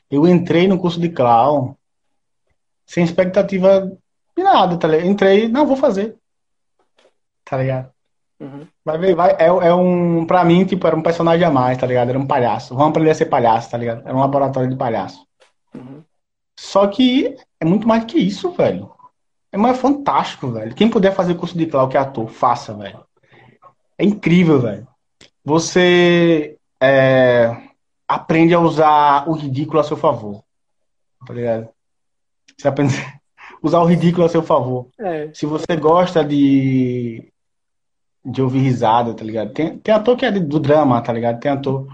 [0.10, 1.76] Eu entrei no curso de clown
[2.86, 3.91] sem expectativa
[4.36, 5.08] de nada, tá ligado?
[5.08, 6.17] Entrei, não, vou fazer.
[7.45, 7.91] Tá ligado?
[8.39, 8.67] Uhum.
[8.84, 9.32] Vai ver, vai.
[9.34, 10.26] É, é um.
[10.26, 12.10] Pra mim, tipo, era um personagem a mais, tá ligado?
[12.10, 12.73] Era um palhaço.
[12.73, 14.02] Vamos aprender a ser palhaço, tá ligado?
[14.06, 15.26] Era um laboratório de palhaço.
[15.76, 16.04] Uhum.
[16.58, 18.91] Só que é muito mais que isso, velho.
[19.54, 20.74] É mais fantástico, velho.
[20.74, 23.06] Quem puder fazer curso de clown que é ator, faça, velho.
[24.00, 24.88] É incrível, velho.
[25.46, 27.56] Você é,
[28.08, 30.44] aprende a usar o ridículo a seu favor.
[31.28, 31.70] Tá ligado?
[32.58, 33.20] Você aprende a
[33.62, 34.88] usar o ridículo a seu favor.
[35.00, 35.30] É.
[35.36, 37.32] Se você gosta de,
[38.26, 39.54] de ouvir risada, tá ligado?
[39.54, 41.39] Tem, tem ator que é de- do drama, tá ligado?
[41.39, 41.88] Tem ator.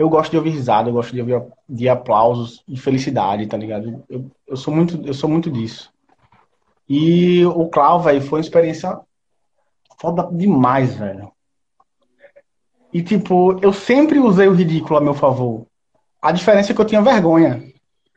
[0.00, 4.02] Eu gosto de ouvir risada, eu gosto de ouvir de aplausos e felicidade, tá ligado?
[4.08, 5.92] Eu, eu sou muito, eu sou muito disso.
[6.92, 9.00] E o Clau, velho, foi uma experiência
[10.00, 11.30] foda demais, velho.
[12.92, 15.68] E tipo, eu sempre usei o ridículo a meu favor.
[16.20, 17.62] A diferença é que eu tinha vergonha,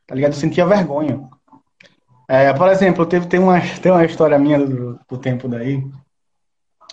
[0.08, 0.32] tá ligado?
[0.32, 1.30] Eu sentia vergonha.
[2.28, 5.84] É, por exemplo, teve, tem, uma, tem uma história minha do, do tempo daí,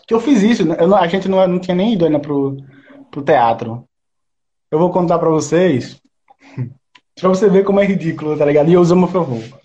[0.06, 0.76] que eu fiz isso, né?
[0.78, 2.58] eu a gente não, não tinha nem ido ainda pro,
[3.10, 3.88] pro teatro.
[4.70, 5.98] Eu vou contar pra vocês,
[7.18, 8.68] pra você ver como é ridículo, tá ligado?
[8.68, 9.59] E eu uso a meu favor.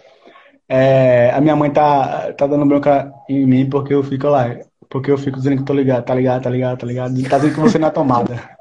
[0.67, 4.57] É, a minha mãe tá, tá dando bronca em mim porque eu fico lá,
[4.89, 7.53] porque eu fico dizendo que tô ligado, tá ligado, tá ligado, tá ligado, tá dizendo
[7.53, 8.57] que você não é tomada.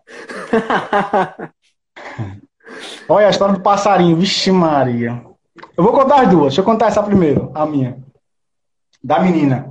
[3.09, 5.23] Olha a história do passarinho, vixe Maria.
[5.77, 6.47] Eu vou contar as duas.
[6.47, 7.99] Deixa eu contar essa primeiro, a minha.
[9.03, 9.71] Da menina.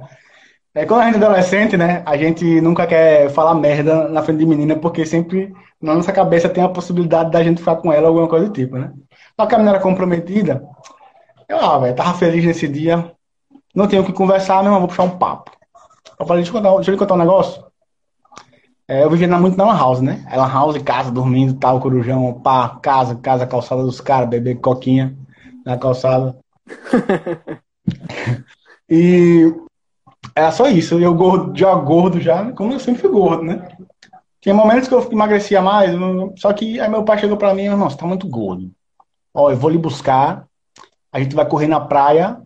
[0.75, 2.01] É, quando a gente é adolescente, né?
[2.05, 6.49] A gente nunca quer falar merda na frente de menina, porque sempre na nossa cabeça
[6.49, 8.91] tem a possibilidade da gente ficar com ela, alguma coisa do tipo, né?
[9.39, 10.63] Só que a menina era comprometida.
[11.53, 13.11] Eu, ah, velho, tava feliz nesse dia.
[13.75, 15.51] Não tenho o que conversar, meu irmão, vou puxar um papo.
[16.19, 17.63] Eu falei, deixa eu, contar, deixa eu lhe contar um negócio.
[18.87, 20.25] É, eu vivia na- muito na House, né?
[20.31, 25.15] É Lan House, casa, dormindo, tal, corujão, pá, casa, casa, calçada dos caras, beber coquinha
[25.63, 26.35] na calçada.
[28.89, 29.53] E
[30.35, 30.99] era só isso.
[30.99, 33.67] Eu gordo, já gordo, já, como eu sempre fui gordo, né?
[34.41, 35.91] Tinha momentos que eu emagrecia mais,
[36.37, 38.69] só que aí meu pai chegou pra mim, irmão, você tá muito gordo.
[39.33, 40.45] Ó, eu vou lhe buscar,
[41.13, 42.41] a gente vai correr na praia,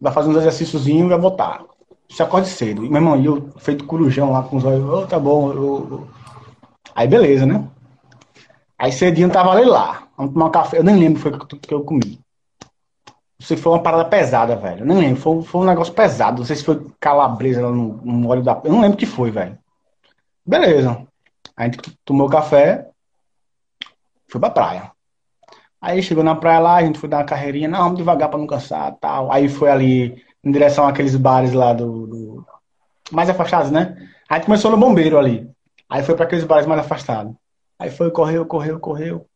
[0.00, 1.62] vai fazer uns exercíciozinhos e vai voltar.
[2.08, 2.84] Você acorde cedo.
[2.84, 6.08] E, meu irmão, eu feito corujão lá com os olhos, ô, tá bom, eu,
[6.96, 7.68] Aí beleza, né?
[8.78, 10.08] Aí cedinho tava ali lá.
[10.16, 10.78] Vamos tomar um café.
[10.78, 12.18] Eu nem lembro foi o que eu comi.
[13.38, 14.80] Não sei se foi uma parada pesada, velho.
[14.80, 15.20] Eu nem lembro.
[15.20, 16.38] Foi, foi um negócio pesado.
[16.38, 18.58] Não sei se foi calabresa no, no óleo da.
[18.64, 19.58] Eu não lembro o que foi, velho.
[20.44, 21.06] Beleza.
[21.54, 22.88] A gente tomou café.
[24.26, 24.90] Foi pra praia.
[25.80, 27.68] Aí chegou na praia lá, a gente foi dar uma carreirinha.
[27.68, 29.30] Não, vamos devagar pra não cansar tal.
[29.30, 32.46] Aí foi ali em direção àqueles bares lá do, do...
[33.12, 33.96] mais afastados, né?
[34.28, 35.48] Aí começou no bombeiro ali.
[35.88, 37.34] Aí foi para aqueles bares mais afastados.
[37.78, 39.26] Aí foi, correu, correu, correu.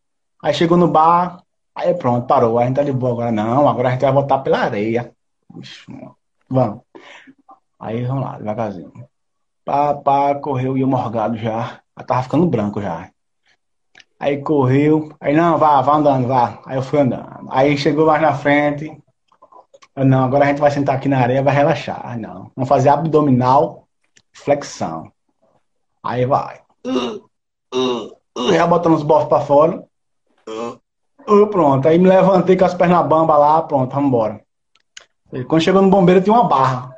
[0.42, 1.42] Aí chegou no bar,
[1.74, 2.58] aí pronto, parou.
[2.58, 3.32] A gente tá de boa agora.
[3.32, 5.14] Não, agora a gente vai voltar pela areia.
[6.48, 6.80] vamos.
[7.78, 8.92] Aí vamos lá, devagarzinho.
[9.64, 11.80] Pá, pá, correu e eu morgado já.
[11.96, 13.10] Eu tava ficando branco já.
[14.20, 15.10] Aí correu.
[15.18, 16.60] Aí não, vá, vá andando, vá.
[16.66, 17.48] Aí eu fui andando.
[17.50, 19.02] Aí chegou mais na frente.
[19.96, 22.18] Eu, não, agora a gente vai sentar aqui na areia, vai relaxar.
[22.18, 23.88] Não, vamos fazer abdominal,
[24.30, 25.10] flexão.
[26.02, 26.60] Aí vai.
[26.86, 27.24] Uh,
[27.74, 29.82] uh, uh, já botando os bofos pra fora.
[31.50, 31.88] pronto.
[31.88, 34.44] Aí me levantei com as pernas bamba lá, pronto, vamos embora.
[35.48, 36.94] Quando chegou no bombeiro tinha uma barra.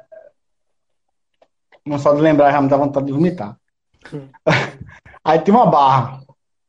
[1.87, 3.57] Não só de lembrar, já me dá vontade de vomitar.
[5.25, 6.22] Aí tinha uma barra.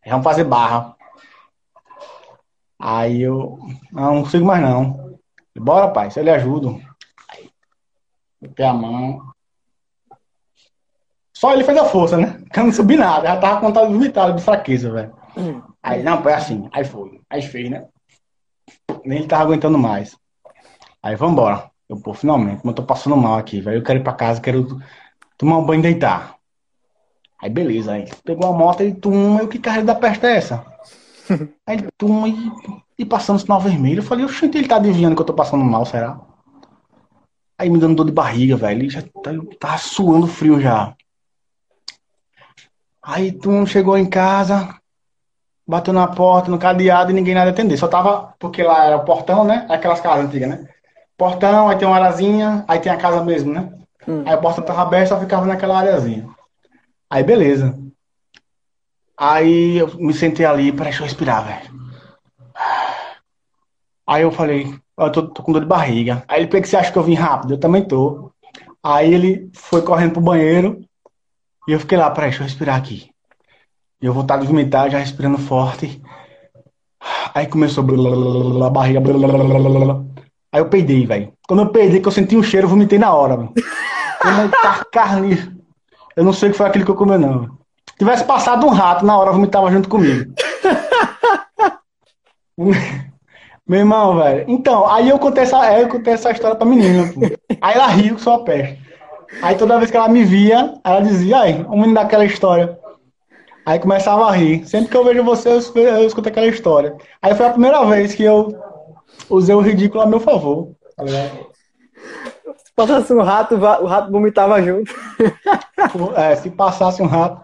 [0.06, 0.96] Vamos fazer barra.
[2.80, 3.60] Aí eu.
[3.92, 5.18] Não, não consigo mais não.
[5.58, 6.82] Bora, pai, se eu lhe ajudo.
[7.30, 7.50] Aí,
[8.42, 9.32] botei a mão.
[11.34, 12.40] Só ele fez a força, né?
[12.44, 15.16] Porque eu não subi nada, já tava contado vomitado de fraqueza, velho.
[15.38, 15.62] Hum.
[15.82, 16.70] Aí, não, foi assim.
[16.72, 17.22] Aí foi.
[17.30, 17.88] Aí fez, né?
[19.06, 20.18] Nem ele tava aguentando mais.
[21.02, 21.70] Aí, vambora.
[21.88, 23.78] Eu, pô, finalmente, como eu tô passando mal aqui, velho.
[23.78, 24.80] Eu quero ir pra casa, quero
[25.38, 26.36] tomar um banho e deitar.
[27.44, 27.92] Aí, beleza.
[27.92, 30.66] Aí pegou a moto e tum, eu que carreira da peste é essa?
[31.68, 32.52] aí, tum, e,
[33.00, 34.00] e passando o sinal vermelho.
[34.00, 36.18] Eu falei, oxente, ele tá adivinhando que eu tô passando mal, será?
[37.58, 38.84] Aí me dando dor de barriga, velho.
[38.84, 40.96] Ele já tá, tava suando frio já.
[43.04, 44.74] Aí tu chegou em casa,
[45.68, 47.76] bateu na porta, no cadeado e ninguém nada atender.
[47.76, 49.66] Só tava, porque lá era o portão, né?
[49.70, 50.70] Aquelas casas antigas, né?
[51.18, 53.70] Portão, aí tem uma arazinha, aí tem a casa mesmo, né?
[54.08, 54.24] Hum.
[54.26, 56.33] Aí a porta tava aberta, só ficava naquela areazinha.
[57.14, 57.80] Aí beleza.
[59.16, 61.72] Aí eu me sentei ali, para deixa eu respirar, velho.
[64.08, 66.24] Aí eu falei, eu tô, tô, com dor de barriga.
[66.28, 67.54] Aí ele, por que você acha que eu vim rápido?
[67.54, 68.32] Eu também tô.
[68.82, 70.84] Aí ele foi correndo pro banheiro,
[71.68, 73.12] e eu fiquei lá, peraí, deixa eu respirar aqui.
[74.02, 76.02] E eu voltava a vomitar, já respirando forte.
[77.36, 77.84] Aí começou
[78.66, 79.00] a barriga.
[80.52, 81.32] Aí eu peidei, velho.
[81.48, 83.54] Quando eu peidei, que eu senti um cheiro, eu vomitei na hora, velho.
[84.92, 85.63] carne.
[86.16, 87.46] Eu não sei o que foi aquilo que eu comi, não.
[87.90, 90.34] Se tivesse passado um rato na hora, eu vomitava junto comigo.
[93.68, 94.46] Meu irmão, velho.
[94.48, 97.22] Então, aí eu contei essa, eu contei essa história pra menina, pô.
[97.62, 98.82] Aí ela riu que sou a peste.
[99.42, 102.78] Aí toda vez que ela me via, ela dizia, ai, o menino daquela história.
[103.66, 104.68] Aí começava a rir.
[104.68, 106.96] Sempre que eu vejo você, eu, eu escuto aquela história.
[107.22, 108.54] Aí foi a primeira vez que eu
[109.30, 110.72] usei o ridículo a meu favor.
[110.98, 111.04] Tá
[112.76, 114.94] passasse um rato, o rato vomitava junto.
[116.16, 117.44] É, se passasse um rato.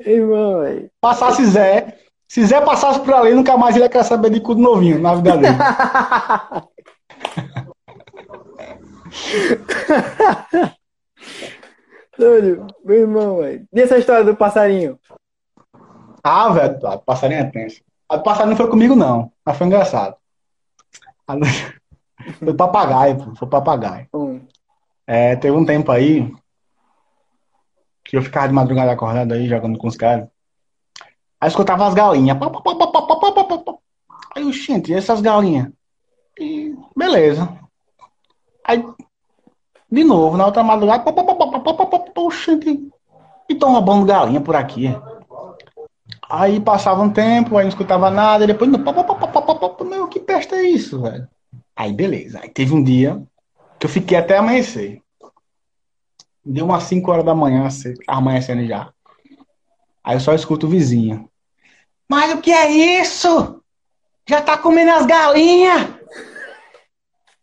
[0.00, 0.90] Irmão, véio.
[1.00, 1.98] Passasse Zé.
[2.28, 5.14] Se Zé passasse por ali, nunca mais ele ia querer saber de cudo novinho na
[5.14, 5.56] vida dele.
[12.18, 13.66] Doido, meu irmão, velho.
[13.72, 14.98] E essa história do passarinho?
[16.22, 17.80] Ah, velho, o passarinho é tenso.
[18.08, 19.32] A passarinho não foi comigo, não.
[19.44, 20.16] Mas foi engraçado.
[21.26, 21.34] A...
[22.38, 24.06] Foi papagaio, Foi papagaio.
[24.14, 24.40] Hum.
[25.06, 26.32] É, teve um tempo aí
[28.04, 30.28] que eu ficava de madrugada acordado aí, jogando com os caras.
[31.40, 32.36] Aí escutava as galinhas.
[34.34, 35.68] Aí eu, gente, e essas galinhas?
[36.38, 37.48] E beleza.
[38.64, 38.84] Aí,
[39.90, 41.04] de novo, na outra madrugada,
[42.16, 42.70] oxente,
[43.48, 44.88] e estão roubando galinha por aqui.
[46.28, 51.02] Aí passava um tempo, aí não escutava nada, e depois, meu, que peste é isso,
[51.02, 51.28] velho?
[51.74, 53.22] Aí beleza, aí teve um dia
[53.78, 55.00] que eu fiquei até amanhecer.
[56.44, 57.68] Deu umas 5 horas da manhã,
[58.06, 58.92] amanhecendo já.
[60.04, 61.28] Aí eu só escuto o vizinho.
[62.08, 63.62] Mas o que é isso?
[64.28, 65.88] Já tá comendo as galinhas?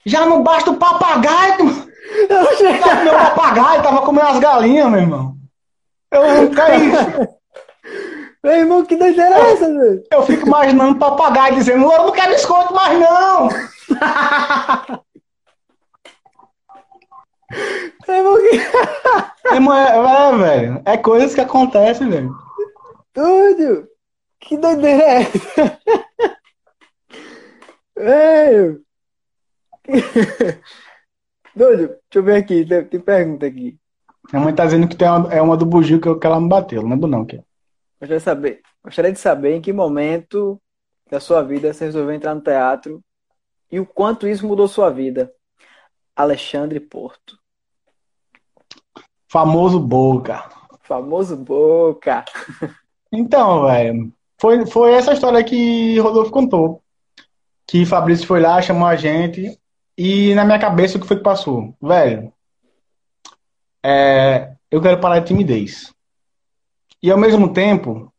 [0.05, 1.89] Já não basta o papagaio.
[2.29, 5.37] Eu meu papagaio, tava comendo as galinhas, meu irmão.
[6.11, 7.29] Eu não é isso.
[8.43, 10.03] Meu irmão, que doideira é essa, velho?
[10.11, 13.49] Eu fico imaginando o papagaio dizendo, eu não quero biscoito mais, não.
[18.07, 18.49] meu irmão, que...
[19.53, 22.33] irmão, é, é, velho, é coisas que acontecem, velho.
[23.13, 23.89] Tudo.
[24.39, 25.79] Que doideira é essa?
[27.97, 28.81] Velho.
[31.53, 33.77] Doido, deixa eu ver aqui, tem, tem pergunta aqui.
[34.31, 36.47] Minha mãe tá dizendo que tem uma, é uma do bugio que, que ela me
[36.47, 37.25] bateu, não lembro não.
[37.25, 37.43] Que...
[37.99, 40.61] Gostaria de saber, gostaria de saber em que momento
[41.09, 43.03] da sua vida você resolveu entrar no teatro
[43.71, 45.31] e o quanto isso mudou sua vida.
[46.15, 47.37] Alexandre Porto.
[49.27, 50.49] Famoso Boca.
[50.81, 52.25] Famoso Boca.
[53.11, 56.83] Então, velho, foi, foi essa história que Rodolfo contou.
[57.65, 59.59] Que Fabrício foi lá, chamou a gente,
[59.97, 61.75] e na minha cabeça o que foi que passou?
[61.81, 62.31] Velho,
[63.83, 65.91] é, eu quero parar de timidez.
[67.01, 68.11] E ao mesmo tempo,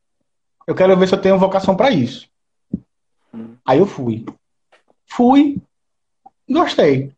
[0.67, 2.29] eu quero ver se eu tenho vocação para isso.
[3.67, 4.25] Aí eu fui.
[5.07, 5.59] Fui,
[6.49, 7.13] gostei.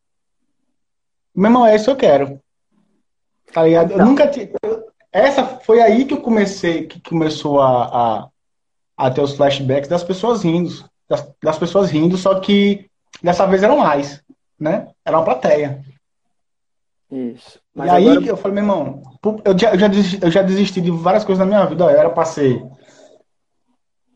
[1.35, 2.41] Meu irmão, é isso que eu quero.
[3.53, 3.91] Tá ligado?
[3.93, 4.07] Eu Então.
[4.07, 4.53] nunca tive.
[5.11, 7.85] Essa foi aí que eu comecei, que começou a,
[8.27, 8.29] a,
[8.97, 10.71] a ter os flashbacks das pessoas rindo.
[11.09, 12.91] Das, das pessoas rindo, só que
[13.23, 14.23] dessa vez eram mais,
[14.59, 14.89] né?
[15.05, 15.85] Era uma plateia.
[17.11, 17.59] Isso.
[17.59, 19.03] E Mas aí agora, que eu falei, meu irmão,
[19.45, 21.85] eu já, eu já desisti, eu já desisti de várias coisas na minha vida.
[21.85, 22.63] Eu era pra ser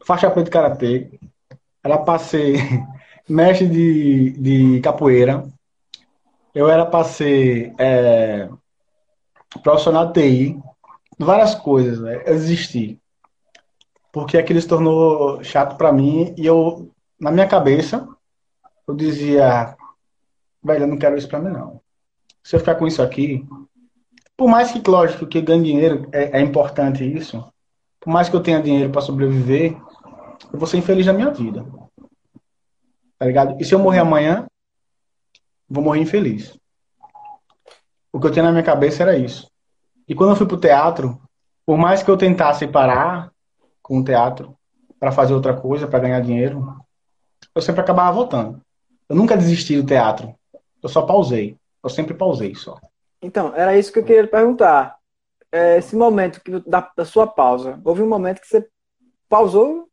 [0.04, 1.20] faixa preta de karatê,
[1.82, 2.58] era pra ser
[3.28, 5.44] mestre de, de capoeira,
[6.54, 8.48] eu era pra ser é,
[9.62, 10.60] profissional de TI,
[11.18, 12.22] várias coisas, velho.
[12.22, 13.00] Eu desisti.
[14.10, 16.90] Porque aquilo se tornou chato pra mim e eu,
[17.20, 18.08] na minha cabeça,
[18.88, 19.76] eu dizia,
[20.62, 21.80] velho, eu não quero isso pra mim, não.
[22.42, 23.46] Se eu ficar com isso aqui,
[24.36, 27.44] por mais que, lógico, que ganhe dinheiro é, é importante isso,
[28.00, 29.76] por mais que eu tenha dinheiro para sobreviver,
[30.52, 31.66] eu vou ser infeliz na minha vida.
[33.18, 33.60] Tá ligado?
[33.60, 34.46] E se eu morrer amanhã,
[35.68, 36.58] vou morrer infeliz.
[38.12, 39.50] O que eu tinha na minha cabeça era isso.
[40.06, 41.20] E quando eu fui pro teatro,
[41.64, 43.30] por mais que eu tentasse parar
[43.82, 44.56] com o teatro
[45.00, 46.76] para fazer outra coisa, para ganhar dinheiro,
[47.54, 48.60] eu sempre acabava voltando.
[49.08, 50.34] Eu nunca desisti do teatro.
[50.82, 51.56] Eu só pausei.
[51.82, 52.78] Eu sempre pausei só.
[53.20, 54.96] Então, era isso que eu queria lhe perguntar.
[55.50, 58.68] É, esse momento que, da, da sua pausa, houve um momento que você
[59.28, 59.88] pausou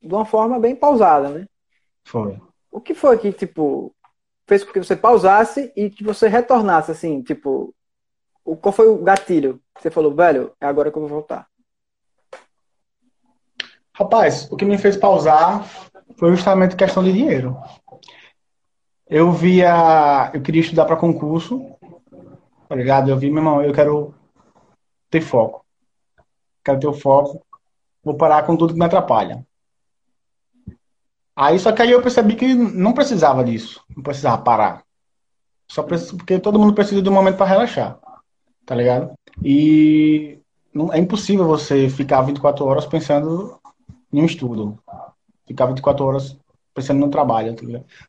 [0.00, 1.46] de uma forma bem pausada, né?
[2.04, 2.40] Foi.
[2.70, 3.94] O que foi que, tipo,
[4.46, 7.74] fez com que você pausasse e que você retornasse, assim, tipo,
[8.44, 9.60] o, qual foi o gatilho?
[9.78, 11.48] Você falou, velho, é agora que eu vou voltar.
[13.92, 15.66] Rapaz, o que me fez pausar
[16.16, 17.56] foi justamente questão de dinheiro.
[19.08, 21.75] Eu via, eu queria estudar para concurso,
[22.68, 23.10] tá ligado?
[23.10, 24.14] Eu vi, meu irmão, eu quero
[25.10, 25.64] ter foco.
[26.64, 27.44] Quero ter o foco.
[28.02, 29.44] Vou parar com tudo que me atrapalha.
[31.34, 34.82] Aí só que aí eu percebi que não precisava disso, não precisava parar.
[35.68, 37.98] Só porque todo mundo precisa de um momento para relaxar,
[38.64, 39.12] tá ligado?
[39.44, 40.38] E
[40.72, 43.58] não, é impossível você ficar 24 horas pensando
[44.12, 44.78] em um estudo.
[45.46, 46.38] Ficar 24 horas
[46.72, 47.54] pensando no trabalho.
[47.54, 47.62] tá?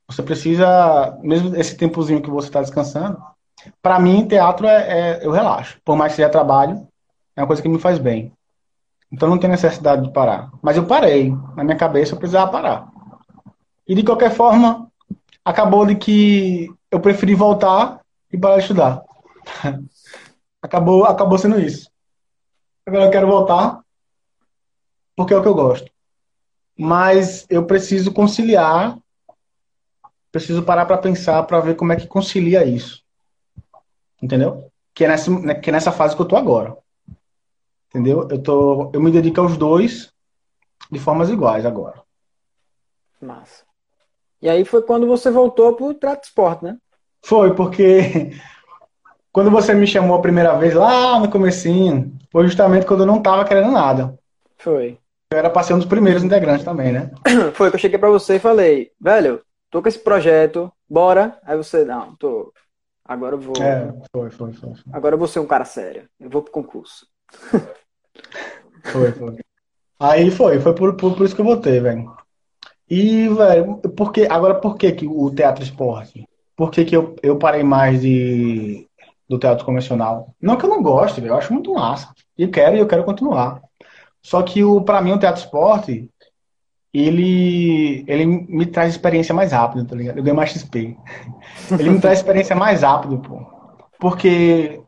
[0.08, 3.22] Você precisa, mesmo esse tempozinho que você está descansando,
[3.82, 5.80] para mim, teatro é, é- eu relaxo.
[5.84, 6.88] Por mais que seja trabalho,
[7.36, 8.32] é uma coisa que me faz bem.
[9.12, 10.52] Então não tem necessidade de parar.
[10.62, 11.32] Mas eu parei.
[11.56, 12.88] Na minha cabeça eu precisava parar.
[13.88, 14.92] E de qualquer forma,
[15.44, 19.04] acabou de que eu preferi voltar e parar de estudar.
[20.62, 21.90] acabou, acabou sendo isso.
[22.86, 23.80] Agora eu quero voltar
[25.16, 25.90] porque é o que eu gosto.
[26.78, 28.98] Mas eu preciso conciliar,
[30.32, 33.07] preciso parar para pensar para ver como é que concilia isso.
[34.22, 34.72] Entendeu?
[34.94, 36.76] Que é nessa, que é nessa fase que eu tô agora.
[37.90, 38.28] Entendeu?
[38.30, 40.12] Eu tô, eu me dedico aos dois
[40.92, 42.02] de formas iguais agora.
[43.22, 43.64] Massa.
[44.42, 46.78] E aí foi quando você voltou pro Trato Esporte, né?
[47.24, 48.32] Foi porque
[49.32, 53.22] quando você me chamou a primeira vez lá no comecinho, foi justamente quando eu não
[53.22, 54.18] tava querendo nada.
[54.58, 54.98] Foi.
[55.32, 57.12] Eu era pra ser um dos primeiros integrantes também, né?
[57.54, 61.38] Foi que eu cheguei pra você e falei, velho, tô com esse projeto, bora.
[61.44, 62.54] Aí você, não, tô.
[63.08, 63.56] Agora eu vou.
[63.64, 64.76] É, foi, foi, foi.
[64.76, 64.94] foi.
[64.94, 66.10] Agora eu vou ser um cara sério.
[66.20, 67.08] Eu vou pro concurso.
[68.84, 69.38] Foi, foi.
[70.00, 72.16] Aí foi, foi por, por, por isso que eu voltei, velho.
[72.90, 76.28] E, velho, porque, agora por que, que o teatro esporte?
[76.56, 78.88] Por que, que eu, eu parei mais de,
[79.28, 80.34] do teatro convencional?
[80.42, 82.14] Não que eu não goste, velho, eu acho muito massa.
[82.38, 83.62] E quero, e eu quero continuar.
[84.22, 86.10] Só que o, pra mim o teatro esporte,
[86.94, 90.18] ele, ele me traz experiência mais rápido, tá ligado?
[90.18, 90.98] Eu ganho mais XP.
[91.72, 93.46] Ele me traz experiência mais rápido, pô.
[94.00, 94.82] Porque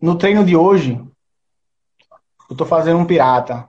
[0.00, 1.00] no treino de hoje,
[2.50, 3.68] eu tô fazendo um pirata.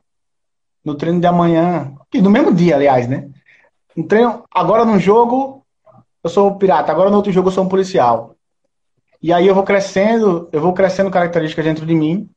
[0.84, 3.28] No treino de amanhã, e no mesmo dia, aliás, né?
[3.96, 5.66] No treino, agora no jogo,
[6.24, 8.36] eu sou um pirata, agora no outro jogo eu sou um policial.
[9.22, 12.30] E aí eu vou crescendo, eu vou crescendo características dentro de mim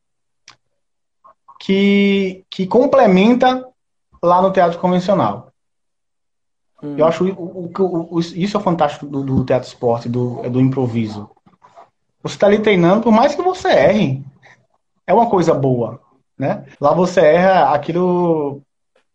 [1.60, 3.66] que, que complementa
[4.22, 5.52] lá no teatro convencional.
[6.82, 6.96] Hum.
[6.96, 11.30] Eu acho o, o, o- isso é fantástico do, do teatro esporte, do, do improviso.
[12.22, 14.24] Você está ali treinando, por mais que você erre,
[15.06, 16.00] é uma coisa boa.
[16.38, 16.64] né?
[16.80, 18.62] Lá você erra, aquilo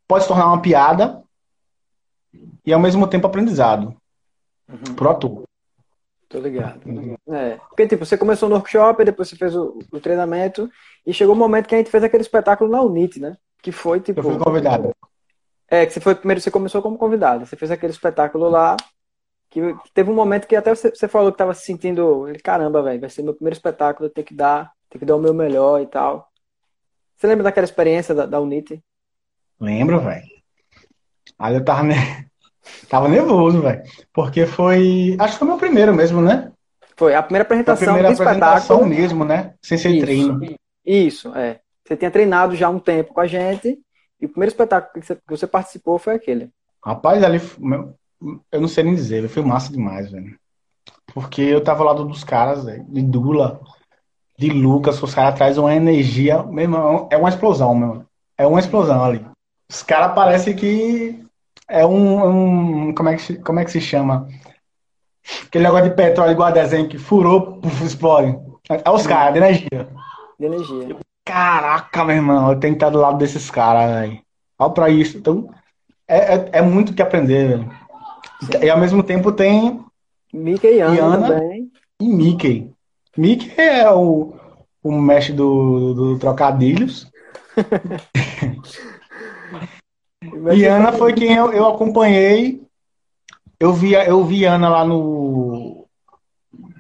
[0.08, 1.22] pode se tornar uma piada
[2.66, 3.96] e ao mesmo tempo aprendizado
[4.70, 4.96] Uhum.
[4.96, 5.44] pro ator.
[6.30, 6.80] Tô ligado.
[7.28, 7.58] É.
[7.70, 10.70] Porque, tipo, você começou no workshop, depois você fez o, o treinamento,
[11.06, 13.38] e chegou o momento que a gente fez aquele espetáculo na Unite, né?
[13.64, 14.20] Que foi, tipo.
[14.20, 14.92] Eu fui convidado.
[15.70, 17.46] É, que você foi primeiro, você começou como convidado.
[17.46, 18.76] Você fez aquele espetáculo lá,
[19.50, 19.62] que
[19.94, 23.10] teve um momento que até você, você falou que tava se sentindo, caramba, velho, vai
[23.10, 25.88] ser meu primeiro espetáculo, eu tenho que dar, tenho que dar o meu melhor e
[25.88, 26.28] tal.
[27.16, 28.84] Você lembra daquela experiência da, da Unite?
[29.60, 30.26] Lembro, velho.
[31.40, 31.96] Aí eu tava, ne-
[32.90, 33.82] tava nervoso, velho.
[34.12, 35.16] Porque foi.
[35.18, 36.52] Acho que foi meu primeiro mesmo, né?
[36.98, 38.90] Foi a primeira Foi a apresentação primeira apresentação espetáculo.
[38.90, 39.56] mesmo, né?
[39.62, 40.06] Sem ser Isso.
[40.06, 40.40] treino.
[40.86, 41.62] Isso, é.
[41.86, 43.78] Você tinha treinado já um tempo com a gente,
[44.20, 46.50] e o primeiro espetáculo que você, que você participou foi aquele.
[46.84, 47.94] Rapaz, ali, meu,
[48.52, 50.38] eu não sei nem dizer, foi massa demais, velho.
[51.14, 53.60] Porque eu tava ao lado dos caras, velho, de Dula,
[54.38, 58.06] de Lucas, os caras trazem uma energia, meu irmão, é uma explosão, meu.
[58.38, 59.26] É uma explosão ali.
[59.70, 61.24] Os caras parecem que
[61.70, 64.28] é um, um- como é que, se- como é que se chama?
[65.46, 68.38] Aquele negócio de petróleo igual a desenho que furou, puf, explode.
[68.70, 69.90] É os caras, de energia.
[70.40, 70.98] De energia.
[71.26, 74.22] Caraca, meu irmão, eu tenho que estar do lado desses caras, velho.
[74.60, 75.18] Olha pra isso.
[75.18, 75.50] Então,
[76.08, 77.72] é, é, é muito o que aprender, velho.
[78.62, 79.84] E ao mesmo tempo tem
[80.34, 81.72] Mickey e Ana, E também.
[82.02, 82.72] e Mickey.
[83.18, 84.36] Mickey é o,
[84.84, 87.10] o mestre do, do trocadilhos.
[90.56, 92.66] E Ana foi quem eu, eu acompanhei.
[93.60, 95.86] Eu vi, eu vi Ana lá no.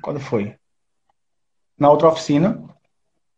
[0.01, 0.55] Quando foi?
[1.77, 2.63] Na outra oficina.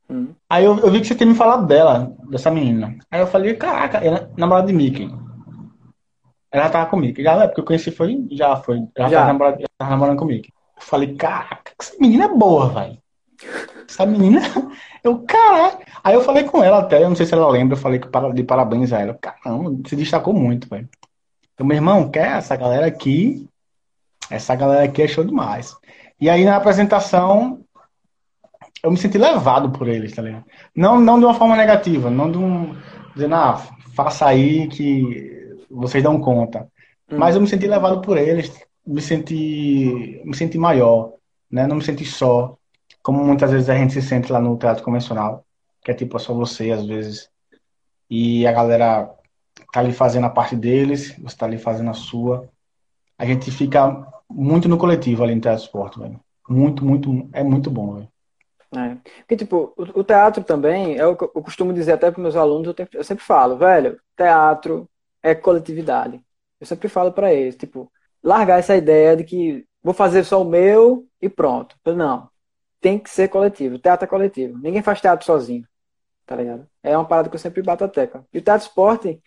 [0.10, 0.34] Hum.
[0.50, 2.96] Aí eu, eu vi que você tinha me falado dela, dessa menina.
[3.10, 5.10] Aí eu falei, caraca, ela é namorada de Mickey.
[6.52, 7.24] Ela tava com o Mickey.
[7.24, 8.82] Já na época que eu conheci foi, já foi.
[8.96, 9.20] Ela Já.
[9.20, 10.54] tava namorando, já tava namorando com o Mickey.
[10.78, 12.98] Eu falei, caraca, essa menina é boa, velho.
[13.90, 14.42] Essa menina,
[15.04, 15.86] eu, caraca.
[16.04, 18.08] Aí eu falei com ela até, eu não sei se ela lembra, eu falei que
[18.08, 19.14] para- de parabéns a ela.
[19.16, 20.88] Caramba, se destacou muito, velho.
[21.54, 23.48] Então, meu irmão, quer essa galera aqui?
[24.30, 25.76] Essa galera aqui é show demais.
[26.20, 27.65] E aí na apresentação,
[28.86, 30.46] eu me senti levado por eles, tá ligado?
[30.76, 32.76] Não, não de uma forma negativa, não de um.
[33.16, 33.58] Dizendo, ah,
[33.96, 36.70] faça aí que vocês dão conta.
[37.12, 37.18] Hum.
[37.18, 38.54] Mas eu me senti levado por eles,
[38.86, 41.14] me senti, me senti maior,
[41.50, 41.66] né?
[41.66, 42.56] Não me senti só,
[43.02, 45.44] como muitas vezes a gente se sente lá no teatro convencional,
[45.84, 47.30] que é tipo é só você às vezes,
[48.08, 49.10] e a galera
[49.74, 52.48] tá ali fazendo a parte deles, você tá ali fazendo a sua.
[53.18, 56.20] A gente fica muito no coletivo ali no Teatro Esporte, velho.
[56.48, 58.15] Muito, muito, é muito bom, velho.
[58.78, 58.98] É.
[59.20, 62.88] Porque, tipo, o, teatro também, é o eu costumo dizer até para meus alunos, eu,
[62.94, 64.90] eu sempre falo, velho, teatro
[65.24, 66.22] é coletividade.
[66.60, 67.92] Eu sempre falo para eles, tipo,
[68.24, 71.76] largar essa ideia de que vou fazer só o meu e pronto.
[71.96, 72.30] Não,
[72.82, 73.80] tem que ser coletivo.
[73.80, 74.58] Teatro é coletivo.
[74.58, 75.68] Ninguém faz teatro sozinho,
[76.26, 76.68] tá ligado?
[76.84, 78.26] É uma parada que eu sempre bato a tecla.
[78.34, 79.22] E o teatro esporte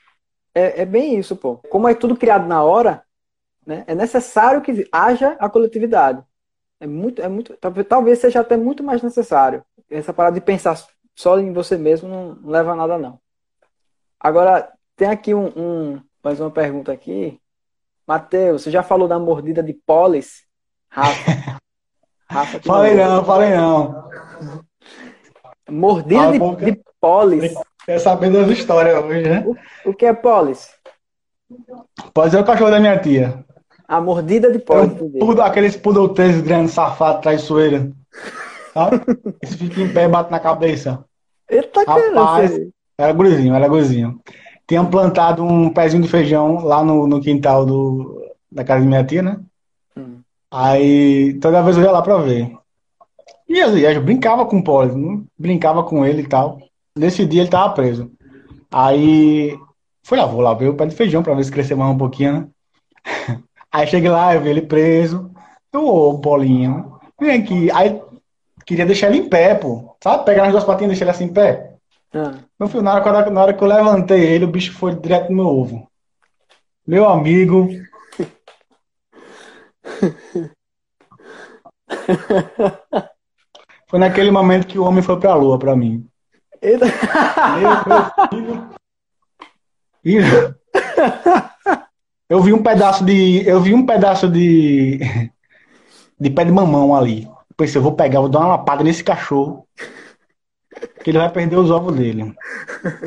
[0.54, 1.58] é, é bem isso, pô.
[1.70, 3.04] Como é tudo criado na hora,
[3.66, 6.22] né, é necessário que haja a coletividade.
[6.80, 7.56] É muito, é muito,
[7.88, 9.64] talvez, seja até muito mais necessário.
[9.90, 10.78] Essa parada de pensar
[11.14, 13.18] só em você mesmo não, não leva a nada, não.
[14.20, 17.40] Agora, tem aqui um, um- mais uma pergunta aqui.
[18.06, 20.44] Matheus, você já falou da mordida de Polis?
[20.88, 21.58] Rafa.
[22.30, 23.16] Rafa Falei mandou.
[23.16, 24.08] não, falei não.
[25.70, 27.54] Mordida Cala a de, de Polis.
[27.84, 29.44] Quer saber das histórias hoje, né?
[29.84, 30.70] O que é Polis?
[32.12, 33.44] Pode ser o cachorro da minha tia.
[33.88, 35.18] A mordida de É entendi.
[35.18, 37.90] poodle, aqueles poodle três grandes, safado, traiçoeira.
[38.74, 39.00] Sabe?
[39.42, 41.02] Esse fica em pé e bate na cabeça.
[41.50, 42.50] Eita, Rapaz.
[42.52, 42.68] cara.
[42.98, 44.20] Era gurizinho, era gurizinho.
[44.66, 48.22] Tinham plantado um pezinho de feijão lá no, no quintal do,
[48.52, 49.40] da casa de minha tia, né?
[49.96, 50.20] Hum.
[50.50, 52.52] Aí toda vez eu ia lá pra ver.
[53.48, 55.22] E eu, eu brincava com o Poli, né?
[55.38, 56.58] brincava com ele e tal.
[56.94, 58.10] Nesse dia ele tava preso.
[58.70, 59.58] Aí
[60.02, 61.98] fui lá, vou lá ver o pé de feijão pra ver se cresceu mais um
[61.98, 62.48] pouquinho, né?
[63.72, 65.30] Aí cheguei lá, eu vi ele preso.
[65.72, 67.70] Eu, ô, Paulinho, vem aqui.
[67.72, 68.00] Aí
[68.64, 69.96] queria deixar ele em pé, pô.
[70.02, 70.24] Sabe?
[70.24, 71.74] Pegar nas duas patinhas e deixar ele assim em pé.
[72.14, 74.72] Ah, Meu filho, na hora, que eu- na hora que eu levantei ele, o bicho
[74.72, 75.86] foi direto no meu ovo.
[76.86, 77.68] Meu amigo.
[83.88, 86.06] Foi naquele momento que o homem foi pra lua pra mim.
[86.60, 86.86] Eita.
[87.58, 88.68] Meu, meu filho.
[90.04, 90.18] Ih,
[92.28, 93.46] Eu vi um pedaço de.
[93.46, 94.98] Eu vi um pedaço de.
[96.20, 97.28] De pé de mamão ali.
[97.56, 99.68] Pensei, eu vou pegar, vou dar uma lapada nesse cachorro.
[101.02, 102.34] Que ele vai perder os ovos dele.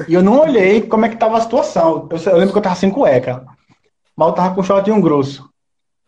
[0.08, 2.08] E eu não olhei como é que tava a situação.
[2.10, 3.46] Eu, eu lembro que eu tava sem cueca.
[4.16, 5.50] Mas eu tava com shortinho grosso.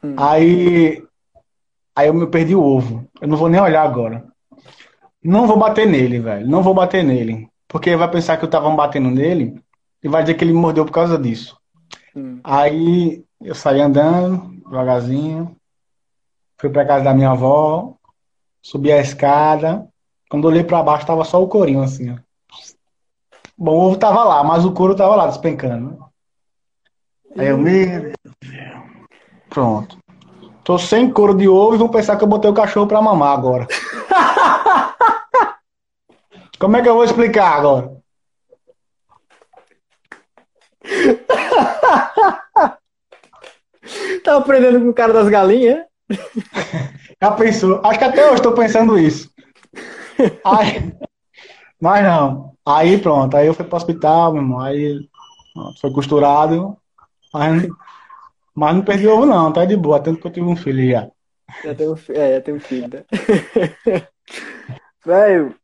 [0.03, 0.15] Hum.
[0.17, 1.03] Aí.
[1.95, 3.05] Aí eu me perdi o ovo.
[3.21, 4.23] Eu não vou nem olhar agora.
[5.23, 6.47] Não vou bater nele, velho.
[6.47, 7.49] Não vou bater nele.
[7.67, 9.59] porque vai pensar que eu tava batendo nele
[10.03, 11.57] e vai dizer que ele me mordeu por causa disso.
[12.15, 12.39] Hum.
[12.43, 15.55] Aí eu saí andando, devagarzinho,
[16.59, 17.95] fui pra casa da minha avó,
[18.61, 19.87] subi a escada.
[20.29, 22.15] Quando olhei pra baixo, tava só o corinho, assim, ó.
[23.57, 25.91] Bom, o ovo tava lá, mas o couro tava lá, despencando.
[25.91, 25.97] né?
[27.37, 28.83] Aí eu, meu Deus do céu.
[29.49, 29.97] Pronto.
[30.63, 33.37] Tô sem couro de ovo e vão pensar que eu botei o cachorro pra mamar
[33.37, 33.67] agora.
[36.57, 37.92] Como é que eu vou explicar agora?
[44.23, 45.85] Tá aprendendo com o cara das galinhas?
[47.21, 47.81] Já pensou?
[47.83, 49.29] Acho que até hoje estou pensando isso.
[50.45, 50.93] Aí,
[51.79, 52.53] mas não.
[52.65, 54.59] Aí pronto, aí eu fui para o hospital, meu irmão.
[54.59, 55.07] Aí
[55.81, 56.77] foi costurado.
[57.33, 57.67] Mas,
[58.53, 61.09] mas não perdi ovo, não, tá de boa, tanto que eu tive um filho já.
[61.63, 63.03] Já tem um, é, já tem um filho, né?
[65.05, 65.55] Velho,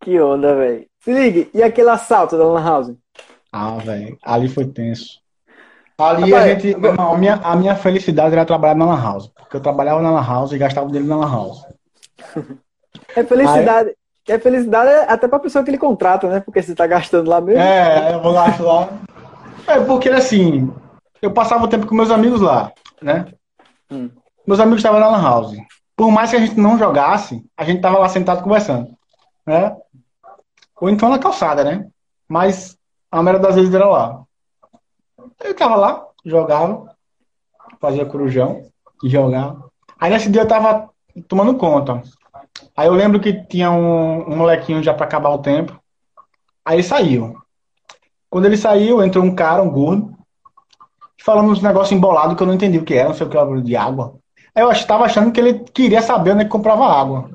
[0.00, 0.86] que onda, velho.
[1.00, 2.96] Se ligue, e aquele assalto da Lan House?
[3.52, 5.23] Ah, velho, ali foi tenso.
[5.96, 6.76] Ali Rapaz, a gente.
[6.76, 9.28] Não, a minha, a minha felicidade era trabalhar na Lan House.
[9.28, 11.64] Porque eu trabalhava na Lan House e gastava dinheiro na Lan House.
[13.14, 13.94] É felicidade.
[14.26, 16.40] É felicidade até pra pessoa que ele contrata, né?
[16.40, 17.60] Porque você tá gastando lá mesmo.
[17.60, 18.88] É, eu vou lá, lá.
[19.66, 20.72] É porque assim,
[21.20, 23.26] eu passava o tempo com meus amigos lá, né?
[23.90, 24.10] Hum.
[24.46, 25.56] Meus amigos estavam na Lan House.
[25.96, 28.88] Por mais que a gente não jogasse, a gente tava lá sentado conversando,
[29.46, 29.76] né?
[30.80, 31.86] Ou então na calçada, né?
[32.28, 32.76] Mas
[33.10, 34.23] a maioria das vezes era lá.
[35.44, 36.96] Eu tava lá, jogava,
[37.78, 38.62] fazia corujão
[39.02, 39.70] e jogava.
[40.00, 40.88] Aí nesse dia eu tava
[41.28, 42.02] tomando conta.
[42.74, 45.78] Aí eu lembro que tinha um, um molequinho já pra acabar o tempo.
[46.64, 47.36] Aí ele saiu.
[48.30, 50.16] Quando ele saiu, entrou um cara, um gordo,
[51.22, 53.36] falando uns negócios embolados que eu não entendi o que era, não sei o que
[53.36, 54.14] era de água.
[54.54, 57.28] Aí eu estava achando que ele queria saber onde é que comprava água.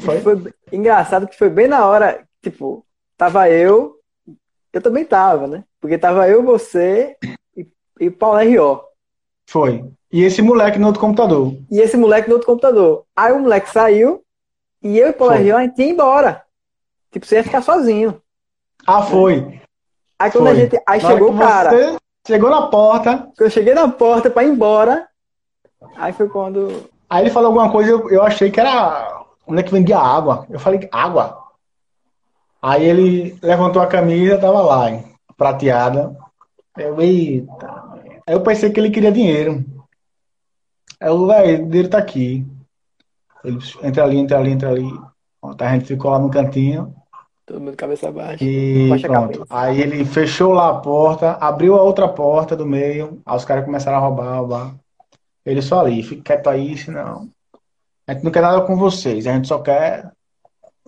[0.00, 0.20] Foi?
[0.20, 2.84] Foi engraçado que foi bem na hora, tipo,
[3.16, 3.96] tava eu,
[4.72, 5.64] eu também tava, né?
[5.80, 7.16] Porque tava eu, você
[8.00, 8.80] e, e Paulo R.O.
[9.48, 9.84] Foi.
[10.12, 11.54] E esse moleque no outro computador.
[11.70, 13.04] E esse moleque no outro computador.
[13.14, 14.22] Aí o moleque saiu
[14.82, 15.42] e eu e Paulo Foi.
[15.42, 15.56] R.O.
[15.56, 16.42] a gente ia embora.
[17.10, 18.20] Tipo, você ia ficar sozinho.
[18.86, 19.60] Ah, foi.
[20.18, 20.52] Aí quando Foi.
[20.52, 20.80] a gente.
[20.86, 21.98] Aí Na chegou o cara.
[22.26, 25.06] Chegou na porta, Quando eu cheguei na porta pra ir embora,
[25.94, 26.90] aí foi quando.
[27.08, 30.44] aí ele falou alguma coisa, eu, eu achei que era onde é que vendia água.
[30.50, 31.40] Eu falei, água?
[32.60, 35.04] Aí ele levantou a camisa, tava lá, hein,
[35.36, 36.16] prateada.
[36.76, 37.85] Eu, eita.
[38.26, 39.64] Aí eu pensei que ele queria dinheiro.
[41.00, 42.44] Aí eu, velho, o dinheiro tá aqui.
[43.44, 44.90] Ele entra ali, entra ali, entra ali.
[45.40, 46.94] Pronto, a gente ficou lá no cantinho.
[47.46, 48.42] Todo mundo cabeça baixa.
[48.42, 49.46] E Baixa pronto.
[49.48, 53.20] Aí ele fechou lá a porta, abriu a outra porta do meio.
[53.24, 54.74] Aí os caras começaram a roubar, roubar.
[55.44, 57.28] Ele só ali, fica quieto aí, senão.
[58.08, 60.10] A gente não quer nada com vocês, a gente só quer.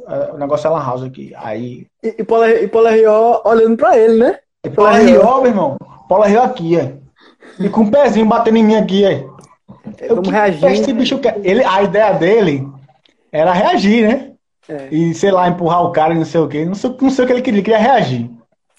[0.08, 1.32] é, O negócio é lan house aqui.
[1.36, 1.86] Aí.
[2.02, 2.46] E, e Paulo
[2.88, 3.42] e R.O.
[3.44, 4.40] olhando pra ele, né?
[4.64, 5.76] E Paula Rio, meu irmão.
[6.08, 6.96] Paula Rio aqui, é.
[7.58, 9.24] E com o pezinho batendo em mim aqui, é.
[10.00, 10.64] Eu, Vamos reagir.
[10.70, 11.38] esse bicho quer?
[11.44, 12.66] Ele, a ideia dele
[13.32, 14.32] era reagir, né?
[14.68, 16.64] É, E, sei lá, empurrar o cara e não sei o quê.
[16.64, 18.30] Não sei, não sei o que ele queria, ele queria reagir.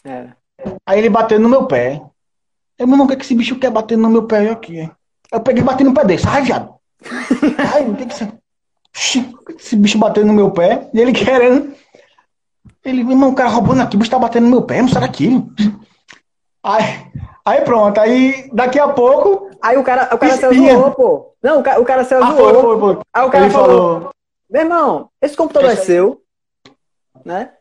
[0.05, 0.28] é.
[0.86, 2.01] Aí ele bateu no meu pé.
[2.78, 4.51] Eu, meu irmão, o que, é que esse bicho quer bater no meu pé Eu
[4.51, 4.78] aqui?
[4.80, 4.91] hein?
[5.32, 6.20] Eu peguei e bati no pé dele.
[6.22, 6.74] Sai, viado.
[7.74, 8.28] Ai, o que que você...
[9.57, 10.89] Esse bicho batendo no meu pé?
[10.93, 11.74] E ele querendo...
[12.84, 14.89] Ele, meu irmão, o cara roubando aqui, o bicho tá batendo no meu pé, não
[14.89, 15.41] sai daqui.
[16.61, 16.84] Aí,
[17.46, 19.50] aí pronto, aí daqui a pouco...
[19.62, 21.36] Aí o cara, o cara se zoou, pô.
[21.44, 22.98] Não, o cara, o cara se Ah, foi, foi, foi.
[23.14, 23.68] Aí o cara Ele falou,
[24.00, 24.12] falou...
[24.50, 26.22] meu irmão, esse computador é Esse aí- seu,
[27.26, 27.52] né?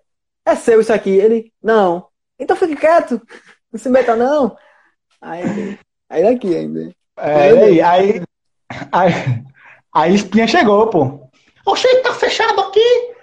[0.47, 1.11] É seu isso aqui.
[1.11, 2.07] Ele, não.
[2.39, 3.21] Então fique quieto.
[3.73, 4.57] Não se meta, não.
[5.21, 6.93] Aí, aí daqui ainda.
[7.19, 8.23] É, aí, aí,
[8.93, 9.13] aí,
[9.93, 11.21] aí Espinha chegou, pô.
[11.67, 13.15] Oxe, tá fechado aqui.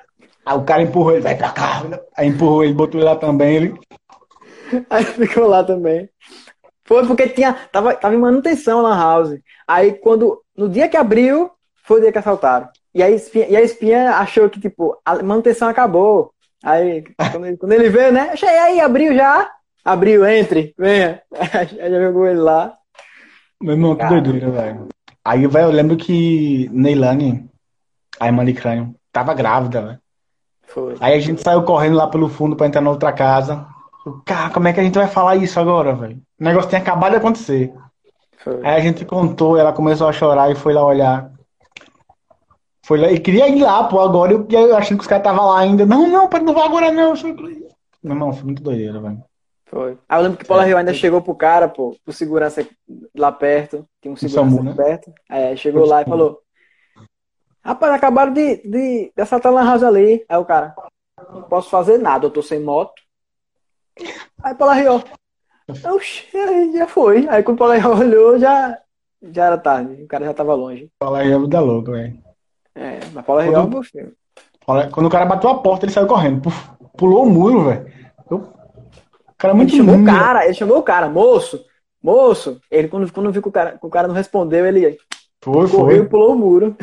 [0.45, 1.81] Aí o cara empurrou ele, vai pra cá.
[2.15, 3.55] Aí empurrou ele, botou ele lá também.
[3.55, 3.79] Ele,
[4.89, 6.09] Aí ficou lá também.
[6.85, 9.39] Foi porque tinha, tava, tava em manutenção na house.
[9.67, 11.51] Aí quando, no dia que abriu,
[11.83, 12.69] foi o dia que assaltaram.
[12.93, 16.31] E aí, espinha, e a espinha achou que, tipo, a manutenção acabou.
[16.63, 18.29] Aí, quando ele, quando ele veio, né?
[18.31, 19.51] Achei aí, abriu já.
[19.83, 21.21] Abriu, entre, venha.
[21.31, 22.73] Aí já jogou ele lá.
[23.61, 24.19] Meu irmão, que Cara.
[24.19, 24.87] doideira, velho.
[25.23, 27.47] Aí, velho, eu lembro que Neilane,
[28.19, 29.99] a irmã de crânio, tava grávida, velho.
[30.99, 33.67] Aí a gente saiu correndo lá pelo fundo pra entrar na outra casa.
[34.25, 36.21] Cara, como é que a gente vai falar isso agora, velho?
[36.39, 37.73] O negócio tinha acabado de acontecer.
[38.37, 38.57] Foi.
[38.63, 41.31] Aí a gente contou, ela começou a chorar e foi lá olhar.
[42.85, 45.47] Foi lá, e queria ir lá, pô, agora eu, eu achando que os caras estavam
[45.47, 45.85] lá ainda.
[45.87, 47.13] Não, não, não vai agora não.
[48.03, 49.23] Meu irmão, foi muito doideira, velho.
[49.65, 49.97] Foi.
[50.07, 52.65] Aí eu lembro que Paula Rio ainda chegou pro cara, pô, pro segurança
[53.15, 53.87] lá perto.
[53.99, 54.73] Tinha um segurança SAMU, né?
[54.75, 55.11] perto.
[55.27, 56.39] É, chegou lá e falou:
[57.63, 60.23] Rapaz, acabaram de, de, de assaltar na house ali.
[60.29, 60.75] Aí o cara,
[61.33, 62.93] não posso fazer nada, eu tô sem moto.
[64.43, 65.03] Aí Paulo Arriol,
[65.93, 67.27] oxe, aí já foi.
[67.29, 68.77] Aí quando o Paulo Arriol olhou, já,
[69.21, 70.89] já era tarde, o cara já tava longe.
[70.99, 72.19] Paulo Arriol da louco, velho.
[72.75, 74.13] É, mas Paulo Arriol, Quando- meu filho.
[74.91, 76.41] Quando o cara bateu a porta, ele saiu correndo.
[76.97, 77.85] Pulou o muro, velho.
[78.29, 81.65] Eu- O cara é Ele muito chamou o cara, ele chamou o cara, moço,
[82.01, 82.59] moço.
[82.71, 84.97] Ele, quando, quando viu que o, cara, que o cara não respondeu, ele
[85.43, 86.75] Foi, correu e pulou o muro.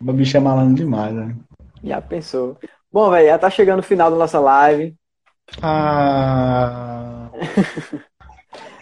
[0.00, 1.36] O bicho é malandro demais, velho.
[1.82, 2.56] Já pensou.
[2.92, 4.94] Bom, velho, já tá chegando o final da nossa live.
[5.62, 7.28] Ah,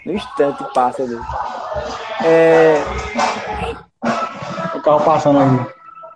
[0.04, 1.20] No instante passa dele.
[2.24, 2.74] É,
[4.74, 5.66] o carro passando aí.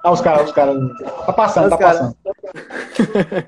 [0.03, 0.77] Ah, os caras, os caras.
[1.25, 2.17] Tá passando, tá passando.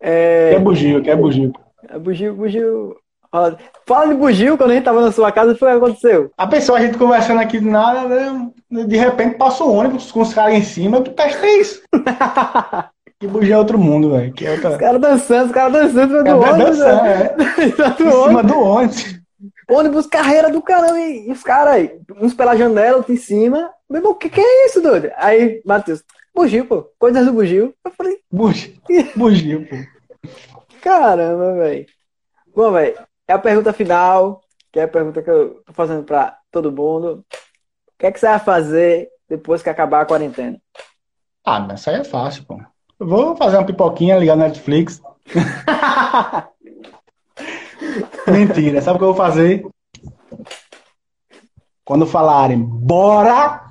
[0.00, 1.52] é, Quer bugio, quer bugio.
[2.00, 2.96] bugio, bugio.
[3.30, 6.32] Fala, fala de bugio quando a gente tava na sua casa, foi o que aconteceu.
[6.36, 10.22] A pessoa, a gente conversando aqui do nada, né, de repente passa o ônibus com
[10.22, 11.80] os caras em cima, tu testa isso.
[13.20, 14.32] Que bugio é outro mundo, velho.
[14.32, 14.70] Que é outra.
[14.70, 16.78] Os caras dançando, os caras dançando em cima É do ônibus.
[16.78, 17.22] dançando, né?
[17.58, 17.64] é.
[17.66, 18.26] Em cima do Em ônibus.
[18.26, 19.20] cima do ônibus.
[19.70, 20.98] Ônibus, carreira do caramba.
[20.98, 23.70] E, e os caras aí, uns pela janela, outros em cima.
[23.88, 25.10] Meu irmão, o que, que é isso, doido?
[25.16, 26.02] Aí, Matheus,
[26.34, 26.90] bugio, pô.
[26.98, 27.74] Coisas do bugio.
[27.84, 28.74] Eu falei, Bugio,
[29.16, 29.76] bugio, pô.
[30.80, 31.86] caramba, velho.
[32.54, 32.98] Bom, velho,
[33.28, 34.40] é a pergunta final,
[34.72, 37.24] que é a pergunta que eu tô fazendo pra todo mundo.
[37.88, 40.58] O que é que você vai fazer depois que acabar a quarentena?
[41.44, 42.58] Ah, mas isso aí é fácil, pô.
[43.00, 45.00] Vou fazer uma pipoquinha, ligar no Netflix.
[48.30, 49.66] Mentira, sabe o que eu vou fazer?
[51.82, 53.64] Quando falarem bora,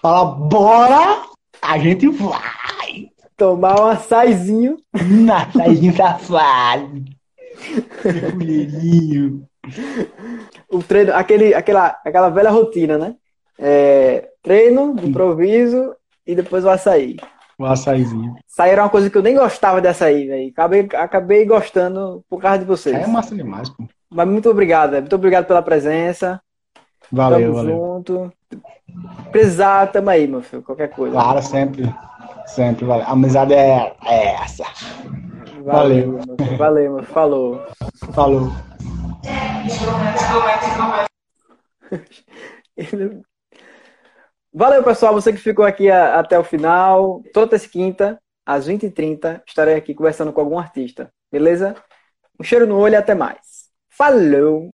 [0.00, 1.24] falar bora,
[1.60, 3.10] a gente vai.
[3.36, 4.78] Tomar um açaizinho.
[4.94, 7.04] Natalzinho safado.
[8.34, 9.46] Mulherinho.
[10.70, 13.14] O treino, aquele, aquela, aquela velha rotina, né?
[13.58, 15.94] É, treino, improviso
[16.26, 17.18] e depois o açaí.
[17.62, 18.34] O açaizinho.
[18.50, 20.50] Açaí era uma coisa que eu nem gostava de açaí, velho.
[20.50, 22.96] Acabei, acabei gostando por causa de vocês.
[22.96, 23.84] É massa demais, pô.
[24.10, 26.42] Mas muito obrigado, muito obrigado pela presença.
[27.10, 27.76] Valeu, Tamo valeu.
[27.76, 28.32] junto.
[29.30, 30.62] Precisar, tamo aí, meu filho.
[30.62, 31.14] Qualquer coisa.
[31.14, 31.94] Claro, sempre.
[32.46, 33.06] Sempre, valeu.
[33.06, 34.64] A amizade é, é essa.
[35.64, 36.12] valeu.
[36.14, 36.58] meu filho.
[36.58, 37.14] Valeu, meu filho.
[37.14, 37.62] Falou.
[38.12, 38.50] Falou.
[44.52, 45.14] Valeu, pessoal.
[45.14, 47.22] Você que ficou aqui a- até o final.
[47.32, 51.12] Toda quinta, às 20h30, estarei aqui conversando com algum artista.
[51.30, 51.74] Beleza?
[52.38, 53.68] Um cheiro no olho e até mais.
[53.90, 54.70] Falou!